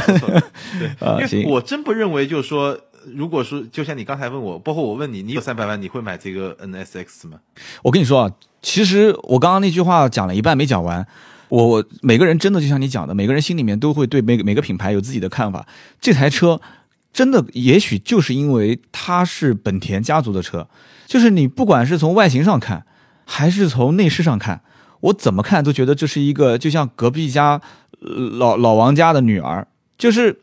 [1.00, 1.48] 啊，因为行。
[1.48, 2.78] 我真不认为，就是说，
[3.14, 7.38] 如果说就像你刚才问我，包括我问你，你有三百万，你会买这个 NSX 吗？
[7.82, 8.30] 我跟你说啊，
[8.60, 11.06] 其实我刚刚那句话讲了一半没讲完。
[11.48, 15.64] 我我每个人真的就像你讲的，每个人心里面都会对每个每个品牌有自己的看法。
[16.00, 16.60] 这台车
[17.12, 20.66] 真的也许就是因为它是本田家族的车，
[21.06, 22.84] 就是你不管是从外形上看，
[23.24, 24.60] 还是从内饰上看，
[25.00, 27.60] 我怎么看都觉得这是一个就像隔壁家
[28.00, 29.66] 呃老老王家的女儿，
[29.98, 30.40] 就是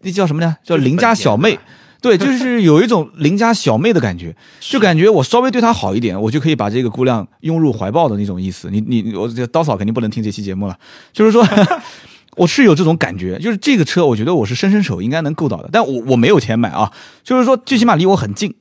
[0.00, 0.56] 那叫什么呢？
[0.62, 1.58] 叫邻家小妹。
[2.00, 8.70] 对，就是有一种邻家小妹的感觉， 就感觉我稍微对她好一点，我就可以把这个姑娘拥入怀抱的那种意思。
[8.70, 10.78] 你你我这刀嫂肯定不能听这期节目了，
[11.12, 11.44] 就是说
[12.38, 16.92] 我是有这种感觉，就是这个车，我觉得我是伸伸手应该能够到的，但我我没有钱买啊，
[17.24, 18.54] 就是说最起码离我很近，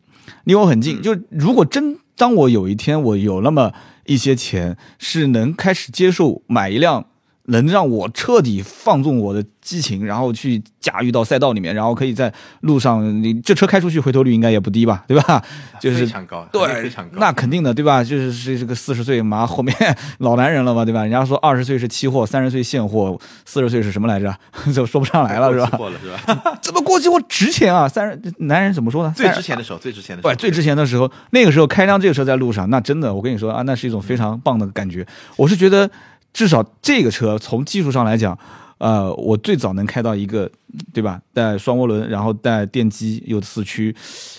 [0.48, 1.02] 离我很近。
[1.02, 3.74] 就如果真当我有一天我有那么
[4.06, 7.06] 一些钱，是能开始接受买一辆。
[7.48, 15.42] 能让我彻底放纵我的激情，然后去驾驭到赛道里面，然后可以在路上，你这车开出去回头率应该也不低吧， 对吧？
[15.80, 17.18] 就是非常高，对，非常高。
[17.20, 18.04] 那肯定的，对吧？
[18.04, 19.76] 就是是这个四十岁嘛，后面
[20.20, 21.02] 老男人了嘛，对吧？
[21.04, 24.34] 人家说二十岁是期货，三十岁现货，四十岁是什么来着？
[24.74, 25.78] 就说不上来了，是吧？
[25.78, 26.58] 过了是吧？
[26.62, 27.88] 怎么过期货值钱啊？
[27.88, 29.14] 三十男人怎么说呢？
[29.16, 35.06] 最值钱的时候，最值钱的时候，对，最值钱的时候，那个时候开辆这个车在路上，那真的，我跟你说啊，那是一种非常棒的感觉。
[35.36, 35.90] 我是觉得，
[36.38, 38.38] 至少这个车从技术上来讲，
[38.78, 40.48] 呃，我最早能开到一个，
[40.94, 41.20] 对吧？
[41.34, 43.96] 带双涡轮，然后带电机，有四驱，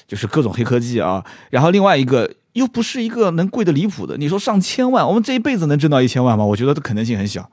[0.06, 1.24] 就是各种黑科技啊。
[1.50, 6.44] 然后另外一个又不是一个能贵的离谱的，你说上千万，我们这一辈子能挣到一千万吗？
[6.44, 7.50] 我觉得可能性很小。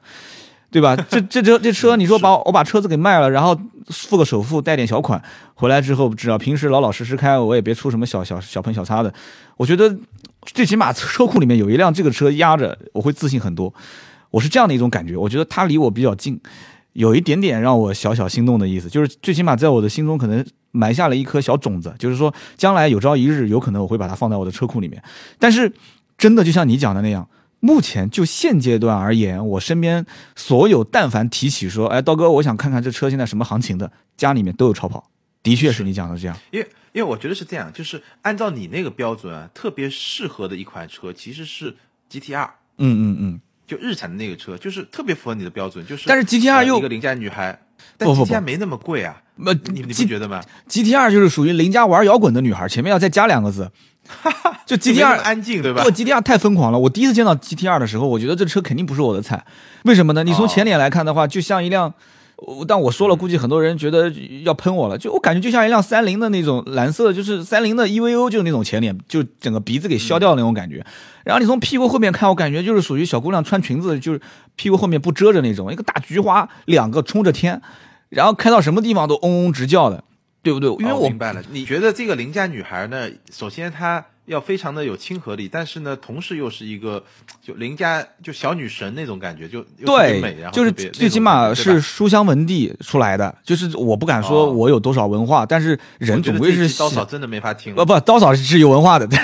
[0.70, 0.96] 对吧？
[0.96, 5.20] 这这这这车，你说把我把车子给卖了，然后付个首付，贷点小款，
[5.56, 9.12] 回来之后，只要平时老老实实开，我也别出什么小小小喷小擦的。
[9.58, 9.98] 我觉得
[10.44, 13.74] 最起码车库里面有一辆这个车压着，我会自信很多。
[14.36, 15.16] 我是这样的一种感觉。
[15.16, 16.38] 我觉得它离我比较近，
[16.92, 25.02] 有一点点让我小小心动的意思，就是最起码在我的心中可能埋下了一颗小种子，就是说将来有朝一日有可能我会把它放在我的车库里面。
[25.40, 25.72] 但是
[26.18, 27.28] 真的就像你讲的那样。
[27.62, 35.10] 目前就现阶段而言，我身边所有但凡提起说，哎，刀哥，我想看看这车现在什么行情的，家里面都有超跑，
[35.42, 36.38] 的确是你讲的这样。
[36.52, 41.76] 因为因为我觉得是这样，就是按照你那个标准啊，特别适合的一款车其实是
[42.12, 43.42] GTR，嗯嗯嗯。
[43.68, 47.60] 就日产的那个车，就是特别符合你的标准，就是但是 GTR 又呃一个邻家女孩，
[47.98, 53.72] 但 GTR 没那么贵啊，不你你不觉得吗？GTR 就是属于邻家玩摇滚的女孩，前面要再加两个字，
[54.66, 56.78] 就就没那么 GTR 安静对吧不？，GTR 太疯狂了。
[56.80, 59.44] 我第一次见到 GTR 的时候，我觉得这车肯定不是我的菜。
[59.84, 60.24] 为什么呢？
[60.24, 61.94] 你从哦前脸来看的话，就像一辆，我
[62.68, 64.12] 但我说了，估计很多人觉得
[64.44, 64.98] 要喷我了。
[64.98, 70.86] 就我感觉就像一辆三菱的那种蓝色，就是三菱的 EVO，就是那种前脸，就整个鼻子给削掉的那种感觉。
[71.24, 74.22] 然后你从屁股后面看，我感觉就是属于小姑娘穿裙子，就是
[74.56, 77.62] 屁股后面不遮着那种，一个大菊花，两个冲着天，
[78.10, 80.04] 然后开到什么地方都嗡嗡直叫的，
[80.44, 80.70] 对不对？
[80.80, 87.04] 因为我哦明白了，你觉得这个邻家女孩呢，首先她要非常的有亲和力，但是呢，同时又是一个
[87.42, 93.36] 就邻家就小女神那种感觉，就对美，然，后对就是最起码是书香门第出来的。
[93.44, 97.86] 就是我不敢说哦我有多少文化，但是人总归是刀喜嫂真的没法听了呃。
[97.86, 99.18] 不，刀嫂是有文化的， 对。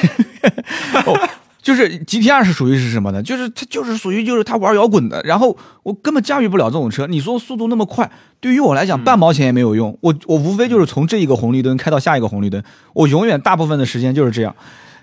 [1.06, 1.30] 哦
[1.62, 3.22] 就是 GTR 是属于是什么呢？
[3.22, 7.06] 就是它就是属于就是他玩摇滚的，然后我根本驾驭不了这种车。
[7.06, 9.96] 你说速度那么快，对于我来嗯讲半毛钱也没有用。
[10.02, 14.56] 我我无非就是从这一个红绿灯开到下一个红绿灯，我永远大部分的时间就是这样。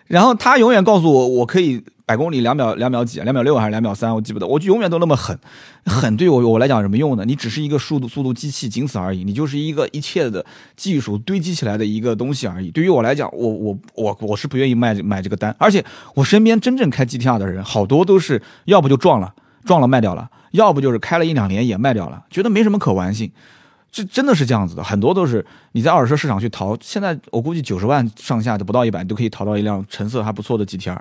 [0.09, 5.38] 然后他永远告诉我，我可以百公里两秒两秒几，两秒六还是两秒三，我记不得，我就永远都那么狠，
[5.85, 7.25] 狠对我我来讲什么用呢？
[7.27, 10.44] 你只是一个速度速度机器，仅此而已，你就是一个一切的
[10.75, 12.71] 技术堆积起来的一个东西而已。
[12.71, 19.35] 对于我来讲，我我我我是不愿意卖买这个单，而且我身边真正开 GTR 的人，好多都是要不就撞了，
[19.66, 23.31] 撞了卖掉了，要不就是开了一两年也卖掉了，觉得没什么可玩性。
[23.90, 30.98] 这真的是这样子的，很多都是你在二手车市场去淘，现在我估计九十万上下的不到一百你都可以淘到一辆成色还不错的 GTR。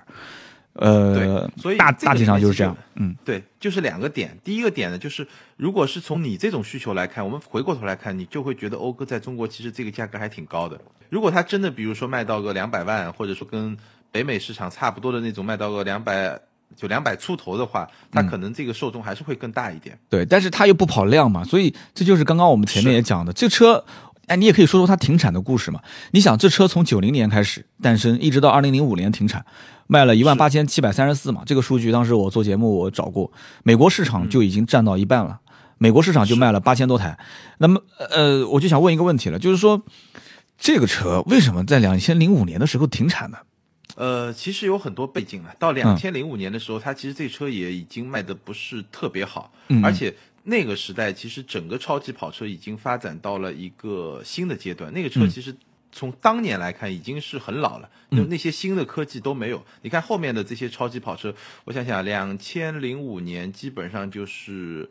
[0.79, 2.77] 呃，对，所以大大体上就是这样。
[2.95, 4.37] 嗯，对，就是两个点。
[4.43, 10.79] 第一个点呢，就是如果是从你这种需求来看，我们回过头来看，你就会觉得讴歌在中国其实这个价格还挺高的。
[11.09, 13.75] 如果它真的比如说卖到个两百万，或者说跟
[14.11, 16.39] 北美市场差不多的那种卖到个两百
[16.75, 19.97] 就两百出头的话，它可能这个受众还是会更大一点。
[20.09, 23.83] 对，但是它又不跑量嘛，所以这就是刚刚我们前面也讲的，这车，
[24.27, 25.79] 哎，你也可以说说它停产的故事嘛。
[26.11, 29.45] 你想，这车从九零年开始诞生，一直到二零零五年停产，
[29.87, 33.31] 卖了一万八千七百三十四嘛，这个数据当时我做节目我找过，
[33.63, 35.39] 美国市场就已经占到一半了，
[35.77, 37.17] 美国市场就卖了八千多台。
[37.57, 39.81] 那么，呃，我就想问一个问题了，就是说，
[40.59, 43.37] 这个车为什么在两千零五年的时候停产呢？
[43.97, 45.55] 呃，其实有很多背景了。
[45.57, 54.93] 到两千零五年的时候，它其实这车也已经卖的不是特别好，嗯而且那个时代其实整个超级跑车已经发展到了一个新的阶段。
[54.93, 55.55] 那个车其实
[55.91, 59.65] 从当年来看已经是很老了，就那些新的科技都没有。
[59.81, 61.33] 你看后面的这些超级跑车，
[61.65, 64.89] 我想想，两千零五年基本上就是。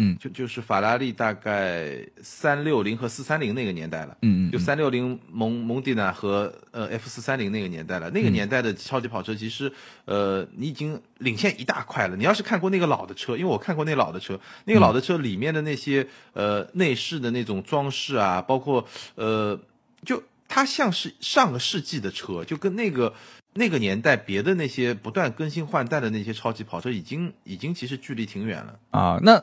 [0.00, 8.08] 嗯就就是法拉利大概三六零和四三零那个年代了，嗯嗯就三六零蒙蒙迪娜和呃 F 四三零那个年代了。
[8.10, 9.70] 那个年代的超级跑车，其实
[10.04, 12.16] 呃你已经领先一大块了。
[12.16, 19.58] 你要是看过那个老的车，因为我看过那老的车，那个老的车里面的那些呃内饰的那种装饰啊，包括呃
[20.04, 23.14] 就它像是上个世纪的车，就跟那个。
[23.54, 28.78] 那个年代，别的那些不断更新换代的那些超级跑车，已经已经其实距离挺远了。
[28.90, 29.42] 啊，那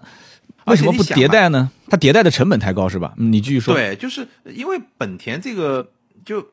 [0.67, 1.69] 为什么不迭代呢？
[1.89, 3.13] 它迭代的成本太高是吧？
[3.17, 3.73] 嗯你继续说。
[3.73, 5.91] 对，就是因为本田这个
[6.23, 6.47] 就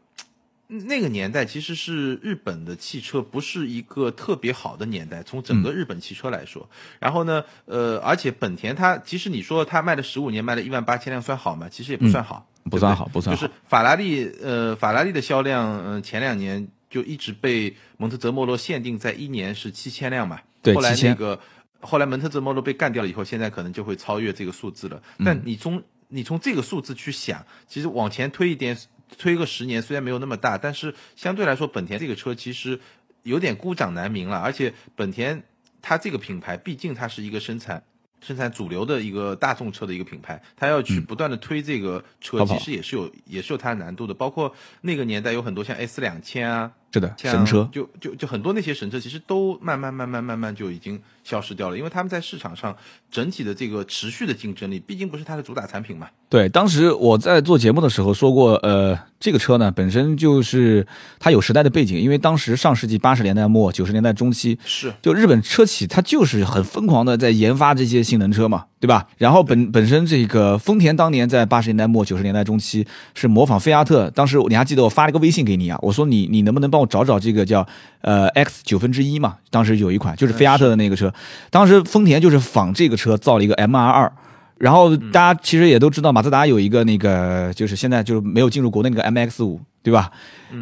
[0.72, 6.66] 那个年代其实是日本的汽车不是一个特别好的年代，从整个日本汽车来说。
[6.98, 11.68] 然后呢，呃，而且本田它其实你说它卖了十五年，卖了一万八千辆，算好吗？
[11.68, 13.40] 其实也不算好，不算好，不算好。
[13.42, 20.40] 就是法拉利，呃，法拉利的销量，嗯、呃，前两年就一直被蒙特泽莫罗限定在一年是七千辆嘛。
[20.62, 21.38] 对，后来那个
[21.80, 25.02] 后来蒙特泽莫罗被干掉了以后，现在可能就会超越这个数字了。
[25.22, 28.76] 但你从你从这个数字去想，其实往前推一点，
[29.18, 32.78] 推个十年，虽然没有那么大，但是相对来说，本田这个车其实
[33.22, 34.38] 有点孤掌难鸣了。
[34.38, 35.42] 而且本田
[35.80, 37.82] 它这个品牌，毕竟它是一个生产。
[38.24, 44.14] 生产主流的一个大众车的一个品牌，它要去不断的推这个车，其实也是有也是有它的难度的。
[44.14, 47.68] 包括那个年代有很多像 S 两千啊，是的，神车。
[47.72, 52.76] 就就就很多那些神车，其实都慢慢慢慢慢慢就已经消失掉了，因为他们在市场上
[53.10, 56.06] 整体的这个持续的竞争力，毕竟不是它的主打产品嘛。
[56.28, 60.86] 对，当时我在做节目的时候说过，呃，这个车呢本身就是
[61.18, 69.06] 它有时代的背景，因为当时上世纪八十年代末九十年代中期，是就日本车企它就是很疯狂的在研发这些性能车嘛，对吧？
[69.16, 77.64] 然后本本身这个丰田当年在八十年代末九十年代中期是模仿菲亚特，当时你还记得我发了一个微信给你啊，我说你你能不能帮我找找这个叫
[78.00, 79.36] 呃 X 九分之一嘛？
[79.50, 81.14] 当时有一款就是菲亚特的那个车，
[81.48, 84.12] 当时丰田就是仿这个车造了一个 MR 二。
[84.58, 90.10] 然后大家其实也都知道，马自达有一个那个，就是现在就是没有进入国内那个 MX 五，对吧？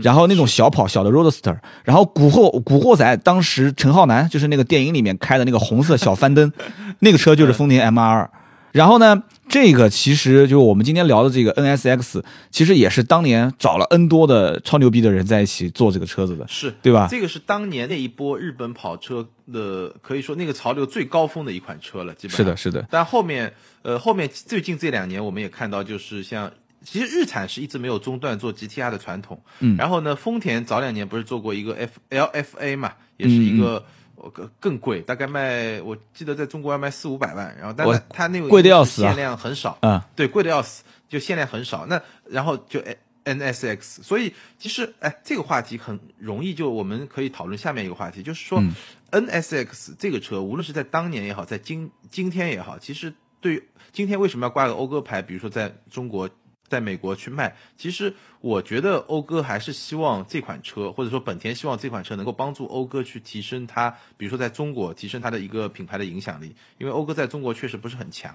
[0.03, 6.53] 然后那种小跑小的 Roadster，然后古惑古惑仔当时陈浩南就是那个电影里面开的那个红色小翻灯，
[7.01, 8.31] 那个车就是丰田 MR 二。
[8.73, 17.09] 然后呢，这个其实就是我们今天聊的这个 NSX，其实也是当年找了 N 多的超牛逼的人在一起做这个车子的，是对吧？
[17.11, 23.53] 这个是当年那一波日本跑车的，可以说那个潮流最高峰的一款车了，基本上是的，是的，但后面，
[23.83, 26.49] 呃，后面最近这两年，我们也看到，就是像
[26.83, 33.85] 其实日产是一直没有中断做 GTR 的传统，嗯然后呢，丰田早两年不是做过一个 F LFA 嘛，也是一个。
[34.23, 41.87] 呃更更贵，大概卖，我记得在中国要卖四五百万，然后但它那个贵的要死啊限量很少，啊、对，贵的要死，就限量很少。
[41.87, 42.79] 那然后就
[43.25, 48.75] N S X，所以其实哎，这个话题很容易，就我们可以讨论下面一个话题，就是说、嗯
[49.09, 56.29] N S X 这个车，无论是在当年也好，在今今天也好，其实对于今天为什么要挂个讴歌牌，比如说在中国。
[56.71, 68.33] 在美国去卖，其实我觉得讴歌还是希望这款车，或者说本田希望这款车能够帮助讴歌去提升它，比如说在中国提升它的一个品牌的影响力，因为讴歌在中国确实不是很强。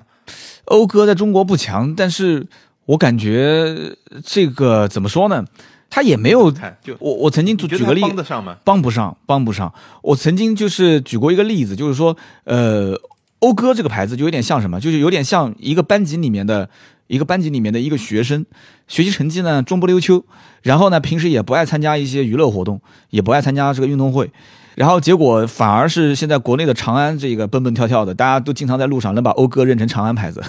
[0.65, 2.45] 讴歌在中国不强，但是
[2.85, 5.45] 我感觉这个怎么说呢？
[5.87, 8.57] 它也没有看就我我曾经举个例帮得上吗？
[8.65, 9.73] 帮不上，帮不上。
[10.01, 12.99] 我曾经就是举过一个例子，就是说，呃，
[13.39, 16.69] 讴歌这个牌子就有点像什么，就是有点像一个班级里面的
[17.07, 18.45] 一个班级里面的一个学生，
[18.87, 20.23] 学习成绩呢中不溜秋，
[20.63, 24.31] 然后呢平时也不爱参加一些娱乐活动，也不爱参加这个运动会。
[24.75, 30.43] 然后结果反而是现在国内的长安这个蹦蹦跳跳的，大家都经常在路上能把讴歌认成长安牌子。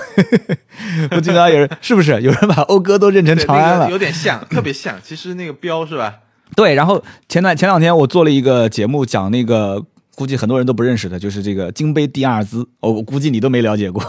[1.13, 3.91] 我经常有人是不是有人把讴歌都认成长安了那个？
[3.93, 4.97] 有点像，特别像。
[5.01, 6.13] 其实那个标是吧？
[6.57, 9.85] 对，然后前段前两天我做了一个节目，讲那个
[10.17, 14.03] 估计很多人都不认识的，就是这个金杯第二兹，哦，我估计你都没了解过，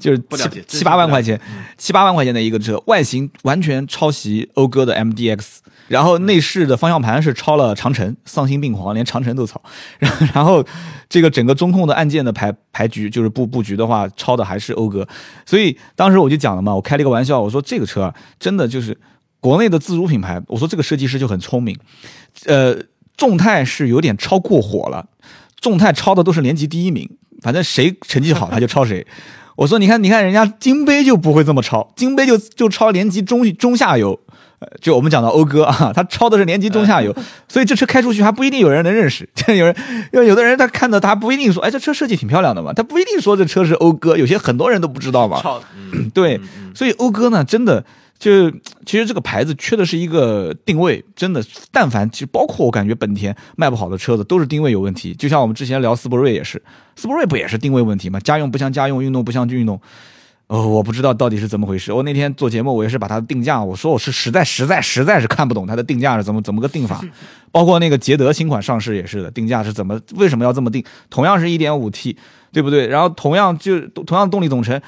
[0.00, 1.38] 就是七不了七八万块钱
[1.76, 5.58] 七八万块钱的一个车，外形完全抄袭讴歌的 MDX，
[5.88, 9.60] 然后内饰的方向盘是抄了长城，丧心病狂，连长城都抄，
[9.98, 10.64] 然 后然后
[11.10, 15.06] 这个整个中控的按键的排排局就是布布局的话，抄的还是讴歌，
[15.44, 18.96] 所以当时我就讲了嘛，我开了一个玩笑，我说这个车啊，真的就是
[19.40, 21.78] 国内的自主品牌，我说这个设计师就很聪明，
[22.46, 22.76] 呃，
[23.16, 25.06] 众泰是有点超过火了，
[25.60, 27.08] 众泰抄的都是年级第一名，
[27.42, 29.06] 反正谁成绩好他就抄谁。
[29.56, 34.18] 我说你看，你看人家金杯就不会这么抄，金杯就就抄年级中中下游，
[34.60, 37.14] 呃，就我们讲的讴歌啊， 他抄的是年级中下游，
[37.46, 39.28] 所以这车开出去还不一定有人能认识。
[39.34, 39.76] 这 有人，
[40.14, 45.42] 因为有的人他看到他不一定说，哎，这车设计挺漂亮的嘛，他不一定说这车是讴歌，有些很多人都不知道嘛。
[46.14, 46.40] 对
[46.74, 47.84] 所以讴歌呢，真的
[48.20, 48.50] 就
[48.84, 51.42] 其实这个牌子缺的是一个定位，真的，
[51.72, 55.14] 但凡其实包括我感觉本田卖不好的车子都是定位有问题。
[55.14, 56.62] 就像我们之前聊斯铂瑞也是，
[56.96, 58.20] 斯铂瑞不也是定位问题吗？
[58.20, 59.80] 家用不像家用，运动不像运动。
[60.48, 61.92] 哦，我不知道到底是怎么回事。
[61.92, 67.00] 我那天做节目，我也是把它的定价，我说我是实在实在实在是看不懂它的定价是怎么怎么个定法。
[67.50, 70.84] 包括那个捷德新款上市也是的，定价是怎么为什么要这么定？
[71.08, 72.18] 同样是一点五 T，
[72.52, 72.86] 对不对？
[72.86, 74.78] 然后同样就同样动力总成，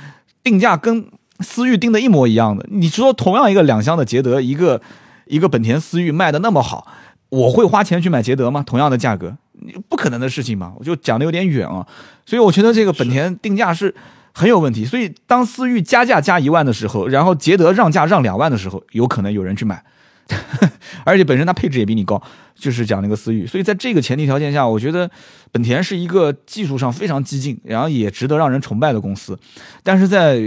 [0.42, 1.06] 定价跟
[1.40, 2.66] 思域定的一模一样的。
[2.70, 4.80] 你说同样一个两厢的捷德，一个
[5.26, 6.86] 一个本田思域卖的那么好，
[7.28, 8.62] 我会花钱去买捷德吗？
[8.66, 10.72] 同样的价格，你不可能的事情嘛。
[10.78, 11.86] 我就讲的有点远啊，
[12.26, 13.94] 所以我觉得这个本田定价是
[14.32, 14.84] 很有问题。
[14.84, 19.82] 所以当思域加价加一万的时候，然后捷德让价让两万的时候，有可能有人去买。
[21.04, 22.22] 而且本身它配置也比你高，
[22.54, 25.10] 就是讲那个思域，所以在这个前提条件下，我觉得
[25.50, 29.36] 本田是一个技术上非常激进，然后也值得让人崇拜的公司，
[29.82, 30.40] 但是在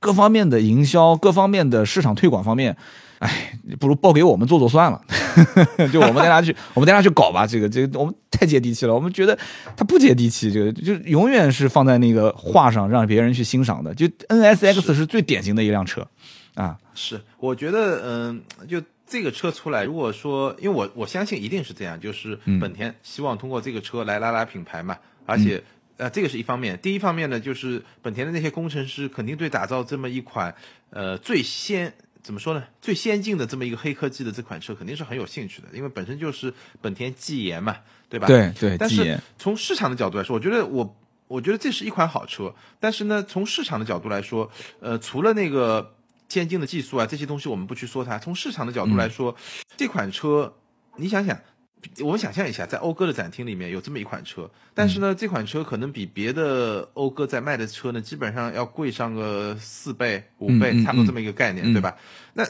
[0.00, 2.74] 各方面的营销、各方面的市场推广方面，
[3.18, 5.00] 哎，不如报给我们做做算了，
[5.92, 7.46] 就我们带他去，我们带他去搞吧。
[7.46, 9.38] 这个这个，我们太接地气了，我们觉得
[9.76, 13.94] 它不接地气，这个就永远是放在那个画上让别人去欣赏的。
[13.94, 16.06] 就 NSX 是最典型的一辆车
[16.54, 24.96] 啊，是，我觉得，嗯、就这个车出来，如果说，因为我我相信一定是这样，就是嗯本田希望通过这个车来拉拉品牌嘛，
[25.26, 25.62] 而且。
[26.00, 26.78] 嗯呃，这个是一方面。
[26.80, 30.54] 第一方面呢，就是本田的那些工程师肯定对打造这么一款
[30.88, 31.92] 呃最先
[32.22, 37.76] 怎么说呢，最先进的这么一个黑科技的这款车肯定是很有兴趣的，因为本身就是本田技研嘛，
[38.08, 38.26] 对吧？
[38.26, 40.96] 对对，但是从市场的角度来说，我觉得我
[41.28, 42.54] 我觉得这是一款好车。
[42.78, 45.94] 但是呢，从市场的角度来说，呃，除了那个
[46.30, 49.36] 先进的技术啊这些东西我们不去说它，从市场的角度来说，
[49.76, 50.54] 这款车
[50.96, 51.38] 你想想。
[52.02, 61.96] 我们想象一下，在讴歌的展厅里面有这么一款车，但是呢，这款车可能比别的讴歌在卖的车呢，基本上要贵上个四倍、五倍，差不多这么一个概念，嗯对吧？
[62.34, 62.46] 那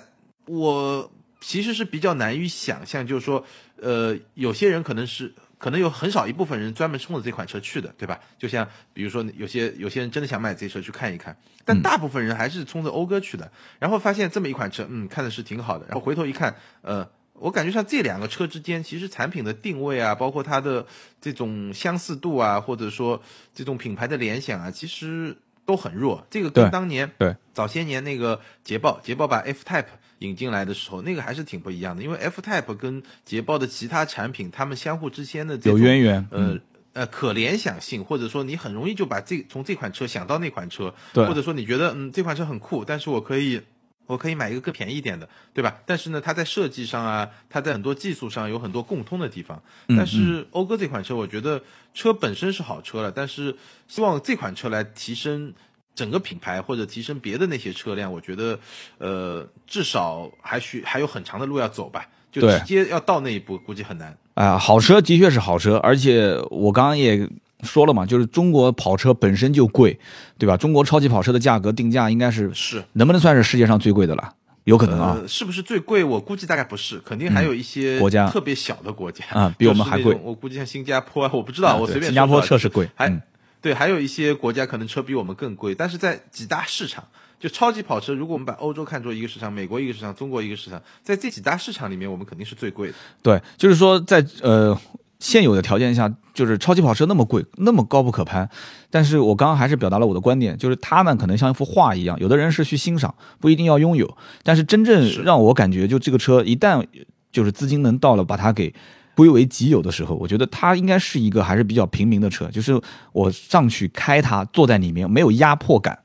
[0.46, 3.44] 我其实是比较难于想象，就是说，
[3.80, 8.18] 呃，有些人可能是可能有很少一部分人专门冲着这款车去的，对吧？
[8.36, 17.08] 就像比如说有些有些人真的想买这车去看一看，但大部分人还是冲着讴歌去的，然后发现这么一款车，嗯，看的是挺好的，然后回头一看，呃。
[17.40, 20.84] 我感觉像这两个车之间，其实产品的定位啊，包括它的
[21.22, 23.20] 这种相似度啊，或者说
[23.54, 25.34] 这种品牌的联想啊，其实
[25.64, 26.26] 都很弱。
[26.28, 29.86] 这个跟当年对早些年那个捷豹，捷豹把 F Type
[30.18, 36.60] 引进来的时候，那个还是挺不一样的，因为 F Type 跟捷豹的其他产品，它们相互之间的这种有渊源，呃嗯，
[36.92, 43.62] 呃可联想性，或者说你很容易就把这从这款车想到那款车，对或者说你觉得嗯这款车很酷，但是我可以。
[44.10, 45.78] 我可以买一个更便宜一点的，对吧？
[45.86, 49.62] 但是呢，它在设计上啊，它在很多技术上有很多共通的地方。
[49.88, 51.62] 嗯但是讴歌这款车，我觉得
[51.94, 53.56] 车本身是好车了，但是
[53.86, 55.52] 希望这款车来提升
[55.94, 58.58] 整个品牌或者提升别的那些车辆，我觉得
[58.98, 62.06] 呃至少还需还有很长的路要走吧。
[62.32, 64.16] 就直接要到那一步，估计很难。
[64.34, 67.28] 啊，好车的确是好车，而且我刚刚也
[67.62, 69.98] 说了嘛，就是中国跑车本身就贵，
[70.38, 70.56] 对吧？
[70.56, 74.34] 中国超级跑车的价格定价应该是是，能不能算是世界上最贵的了？
[74.64, 76.04] 有可能啊，呃，是不是最贵？
[76.04, 83.20] 我估计大概不是，肯定还有一些国家特别小的国家啊比我们还贵我估计像新加坡啊， 我不知道，我随便对新加坡车是贵，还嗯
[83.62, 87.04] 对，还有一些国家可能车比我们更贵，但是在几大市场，
[87.38, 92.94] 就超级跑车，如果我们把欧洲看作一个市场，美国一个市场，中国一个市场，在这几大市场里面，我们肯定是最贵的。
[93.22, 94.78] 对，就是说在呃
[95.20, 98.48] 现有的条件下，就是超级跑车那么贵，那么高不可攀。
[98.90, 104.16] 但是我刚刚还是表达了我的观点，就是它们可能像一幅画一样，有的人是去欣赏，不一定要拥有。
[104.42, 106.84] 但是真正让我感觉，就这个车一旦
[107.30, 108.74] 就是资金能到了，把它给
[109.14, 112.80] 归为己有的时候，我觉得它应该是一个还是比较平民的车，就是
[113.12, 115.98] 我上去开它，坐在里面没有压迫感。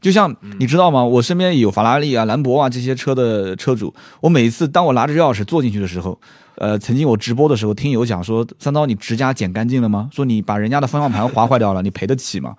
[0.00, 1.04] 就像你知道吗？
[1.04, 6.18] 我身边有法拉利啊、兰博啊这些车的车主，我每一次当我拿着钥匙坐进去的时候，
[6.56, 10.08] 呃，曾经我直播的时候听友讲说，三刀你指甲剪干净了吗？
[10.12, 12.56] 说你把人家的方向盘划坏掉了，你赔得起吗？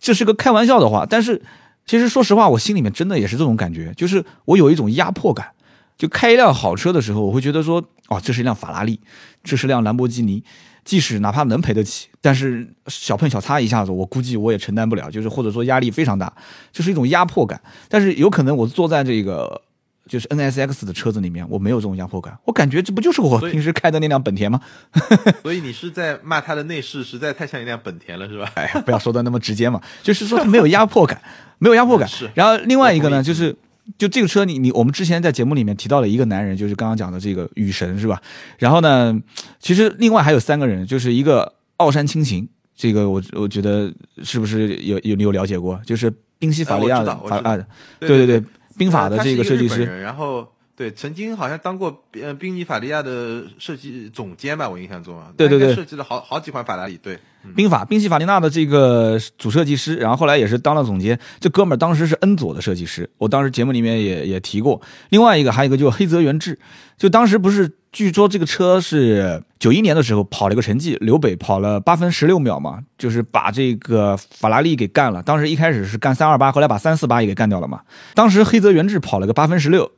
[0.00, 1.42] 这是个开玩笑的话，但是
[1.86, 5.48] 其实说实话，我心里面真的也是这种感觉，就是我有一种压迫感。
[5.96, 9.00] 就开一辆好车的时候，我会觉得说，哦，这是一辆法拉利，
[9.42, 10.44] 这是辆兰博基尼，
[10.84, 16.32] 即使哪怕能赔得起，但是小碰小擦一下子，我估计我也承担不了，就是或者说压力非常大，
[16.70, 17.60] 就是一种压迫感。
[17.88, 19.60] 但是有可能我坐在这个
[20.08, 24.60] 就是 NSX 的车子里面，我没有这种压迫感，我感觉这不就是我平时开的那辆本田吗？
[25.44, 28.50] 所以你是在骂它的内饰实在太像一辆本田了，是吧？
[28.54, 31.20] 哎呀，不要说的那么直接嘛，就是说它没有压迫感，
[31.58, 32.08] 没有压迫感。
[32.08, 33.54] 是然后另外一个呢，就是
[33.96, 38.20] 就这个车你，你我们之前在节目里面提到了一个男人，就是刚刚讲的这个雨神是吧？
[38.58, 39.18] 然后呢，
[39.60, 43.92] 其实另外还有三个人，就是一个奥山清行，这个我我觉得
[44.22, 45.80] 是不是有有你有了解过？
[45.84, 47.58] 就是宾夕法利亚啊，
[47.98, 48.42] 对对对，
[48.78, 57.18] 宾法的这个设计师，然后对，曾经好像当过呃宾尼法利亚的设计总监吧，我印象中啊，对对对设计了好好几款法拉利，对，
[57.56, 61.18] 宾法宾夕法利纳的这个主设计师，然后后来也是当了总监。
[61.40, 64.80] 这哥们儿当时是恩佐的设计师，我当时节目里面也也提过。
[65.08, 66.56] 另外一个还有一个就是黑泽元志，
[66.96, 75.22] 就当时不是据说这个车是九一年的时候跑了一个成绩，刘北跑了八分十六秒嘛，就是把这个法拉利给干了。
[75.22, 77.80] 当时一开始是干三二八，后来把三四八也给干掉了嘛。
[78.14, 79.90] 当时黑泽元志跑了个八分十六，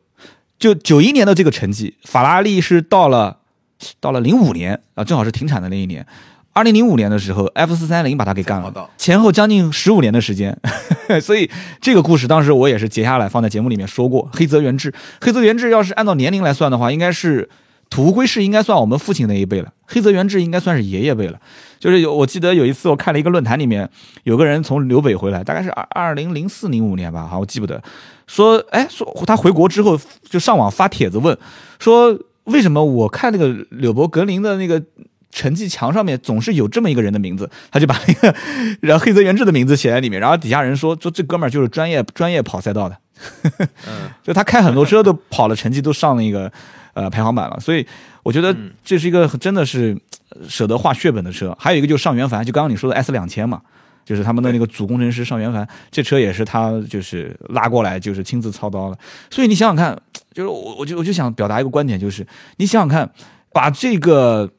[0.59, 3.39] 就九一年的这个成绩，法拉利是到了
[3.99, 6.07] 到了零五年啊，正好是停产的那一年。
[6.53, 10.59] 二零零五年的时候，F 四三零把它给干了前后将近十五年的时间，
[11.23, 11.49] 所以
[11.81, 14.29] 这个故事当时我也是截下来放在节目里面说过。
[14.33, 17.49] 黑泽元志，黑泽元志要是按照年龄来算的话，应该是
[17.91, 21.39] 土屋圭市应该算我们父亲那一辈了，黑泽元志应该算是爷爷辈了。
[21.79, 23.91] 就是有我记得有一次我看了一个论坛里面，
[24.23, 27.83] 有个人从柳北回来，大概是二二零零四零五年吧，好我记不得，
[28.27, 31.37] 说哎说他回国之后就上网发帖子问，
[31.79, 34.83] 说为什么我看那个柳伯格林的那个。
[35.33, 38.35] 成绩墙上面总是有这么一个人的名字，他就把那个
[38.83, 42.99] 然后黑泽元志的名字写在里面，然后底下人说说这哥们儿就是专业专业跑赛道的，
[43.89, 46.51] 嗯， 就他开很多车都跑了，成绩都上了一个
[46.95, 47.87] 呃排行榜了，所以
[48.23, 49.97] 我觉得嗯这是一个真的是
[50.31, 51.57] 呃舍得花血本的车。
[51.59, 53.61] 还有一个就是上元凡，就刚刚你说的 S 两千嘛，
[54.05, 58.99] 就是他们的那个主工程师上元凡，这车也是他就是拉过来就是亲自操刀的。
[59.31, 60.01] 所以你想想看，
[60.33, 63.11] 就是我我就我就想表达一个观点，就是你想想看，
[63.53, 64.51] 把这个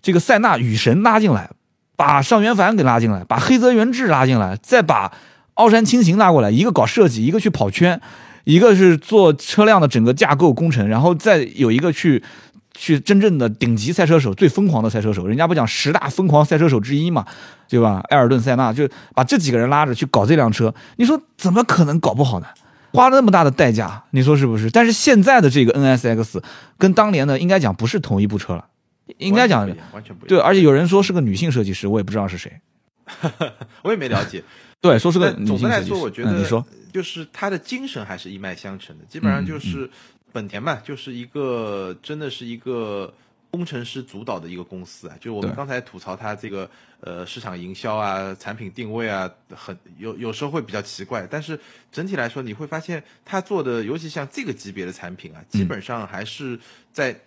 [0.00, 1.50] 这个塞纳雨神拉进来，
[1.96, 5.12] 把上元凡给拉进来，把黑泽元志拉进来，再把
[5.58, 8.00] 奥山轻行拉过来，一个搞设计，一个去跑圈，
[8.44, 12.22] 一个是做车辆的整个架构工程，然后再有一个去
[12.74, 17.26] 去真正的顶级赛车手，最疯狂的赛车手，人家不讲十大疯狂赛车手之一嘛，
[17.68, 18.00] 对吧？
[18.10, 22.46] 埃尔顿·塞纳就把这几个人拉着去搞这辆车，你说怎么可能搞不好呢？
[22.92, 24.70] 花了那么大的代价，你说是不是？
[24.70, 26.40] 但是现在的这个 NSX
[26.78, 28.64] 跟当年的应该讲不是同一部车了，
[29.18, 32.52] 应该讲完全不一样完全不一对，而且有人说是个女性设计师，我也不知道是谁。
[33.82, 34.44] 我也没了解。
[34.80, 35.98] 对，说是个总的来说。
[35.98, 39.88] 我觉得嗯、你说，就是他的精神还是一脉相承的，基本上嗯就是
[40.32, 43.12] 本田嘛，就是一个真的是一个
[43.50, 45.16] 工程师主导的一个公司啊。
[45.16, 46.70] 就是我们刚才吐槽它这个
[47.00, 51.58] 呃市场营销啊、产品定位啊，很有有时候会比较奇怪，但是
[51.90, 56.58] 整体来说，你会发现它做的，尤其像这个级别的产品啊，基本上还是
[56.92, 57.18] 在。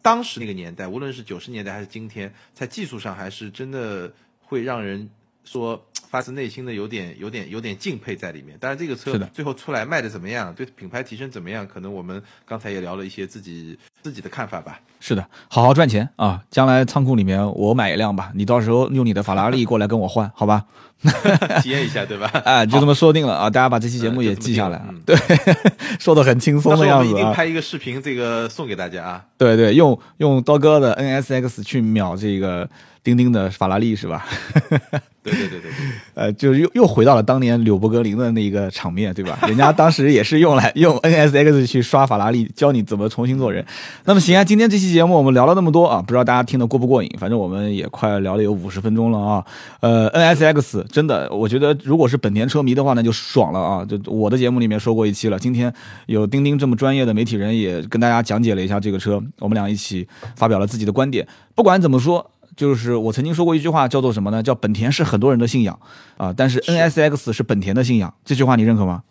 [0.00, 5.06] 当时那个年代，无论是九十年代还是今天，在技术上还是真的会让人
[5.46, 8.56] 说发自内心的有点、有点、有点敬佩在里面。
[8.60, 14.78] 当然，这个车是的最后出来卖的怎么样，对品牌提升怎么样，可能我们刚才也聊了一些自己自己的看法吧。
[15.00, 16.42] 是的，好好赚钱啊！
[16.50, 20.64] 将来仓库里面我买一辆吧，你到时候用你的法拉利过来跟我换，好吧？
[21.62, 22.26] 体验一下，对吧？
[22.44, 23.50] 啊，就这么说定了啊！
[23.50, 24.86] 大家把这期节目也记下来啊。
[24.88, 25.14] 嗯对，
[26.00, 27.14] 说的很轻松到时候我们一。
[27.14, 29.24] 定拍一个视频，这个送给大家啊。
[29.36, 32.68] 对对，用用刀哥的 NSX 去秒这个
[33.06, 34.26] 钉钉的法拉利是吧？
[35.22, 35.72] 对对对对对，
[36.14, 39.36] 呃，就又又回到了当年柳伯格林的那个场面，对吧？
[39.46, 43.64] 人家当时也是用来用 NSX 去刷法拉利，教你怎么重新做人。
[44.04, 47.10] 那么行啊，今天这期节目我们聊了那么多啊，不知道大家听得过不过瘾？
[47.18, 49.44] 反正我们也快聊了有五十分钟了啊。
[49.80, 53.84] 呃，NSX 真的，我觉得如果是本田车迷的话，那就爽了啊！
[53.84, 55.72] 就我的节目里面说过一期了，今天
[56.06, 61.26] 有钉钉这么专业的媒体人也跟大家讲解了一下这个车，我们俩一起发表了自己的观点。
[61.56, 62.30] 不管怎么说。
[62.56, 64.42] 就是我曾经说过一句话，叫做什么呢？
[64.42, 65.78] 叫本田是很多人的信仰
[66.16, 68.12] 啊，但是 NSX 是本田的信仰。
[68.24, 69.02] 这句话你认可吗？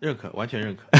[0.00, 0.98] 认可，完全认可。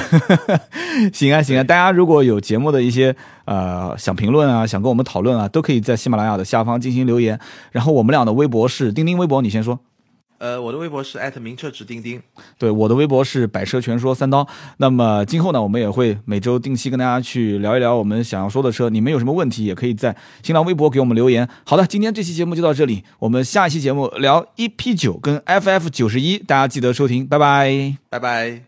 [1.13, 3.15] 行啊，行啊，大家如果有节目的一些
[3.45, 7.39] 呃想评论啊，想跟我们讨论啊，都可以在喜马拉雅的下方进行留言。
[7.73, 9.79] 然后我们俩的微博是钉钉微博，你先说。
[10.45, 12.21] 呃，我的微博是艾特名车指钉钉，
[12.59, 14.47] 对，我的微博是百车全说三刀。
[14.77, 18.91] 那么今后呢，我们也会每周定期跟大家去聊一聊我们想要说的车。
[18.91, 21.49] 你们有什么问题，也可以在新浪微博给我们留言。
[21.65, 28.65] 好的，今天这期节目就到这里，我们下一期节目聊 EP 九跟 FF 九十一，大家记得收听，拜拜，拜拜。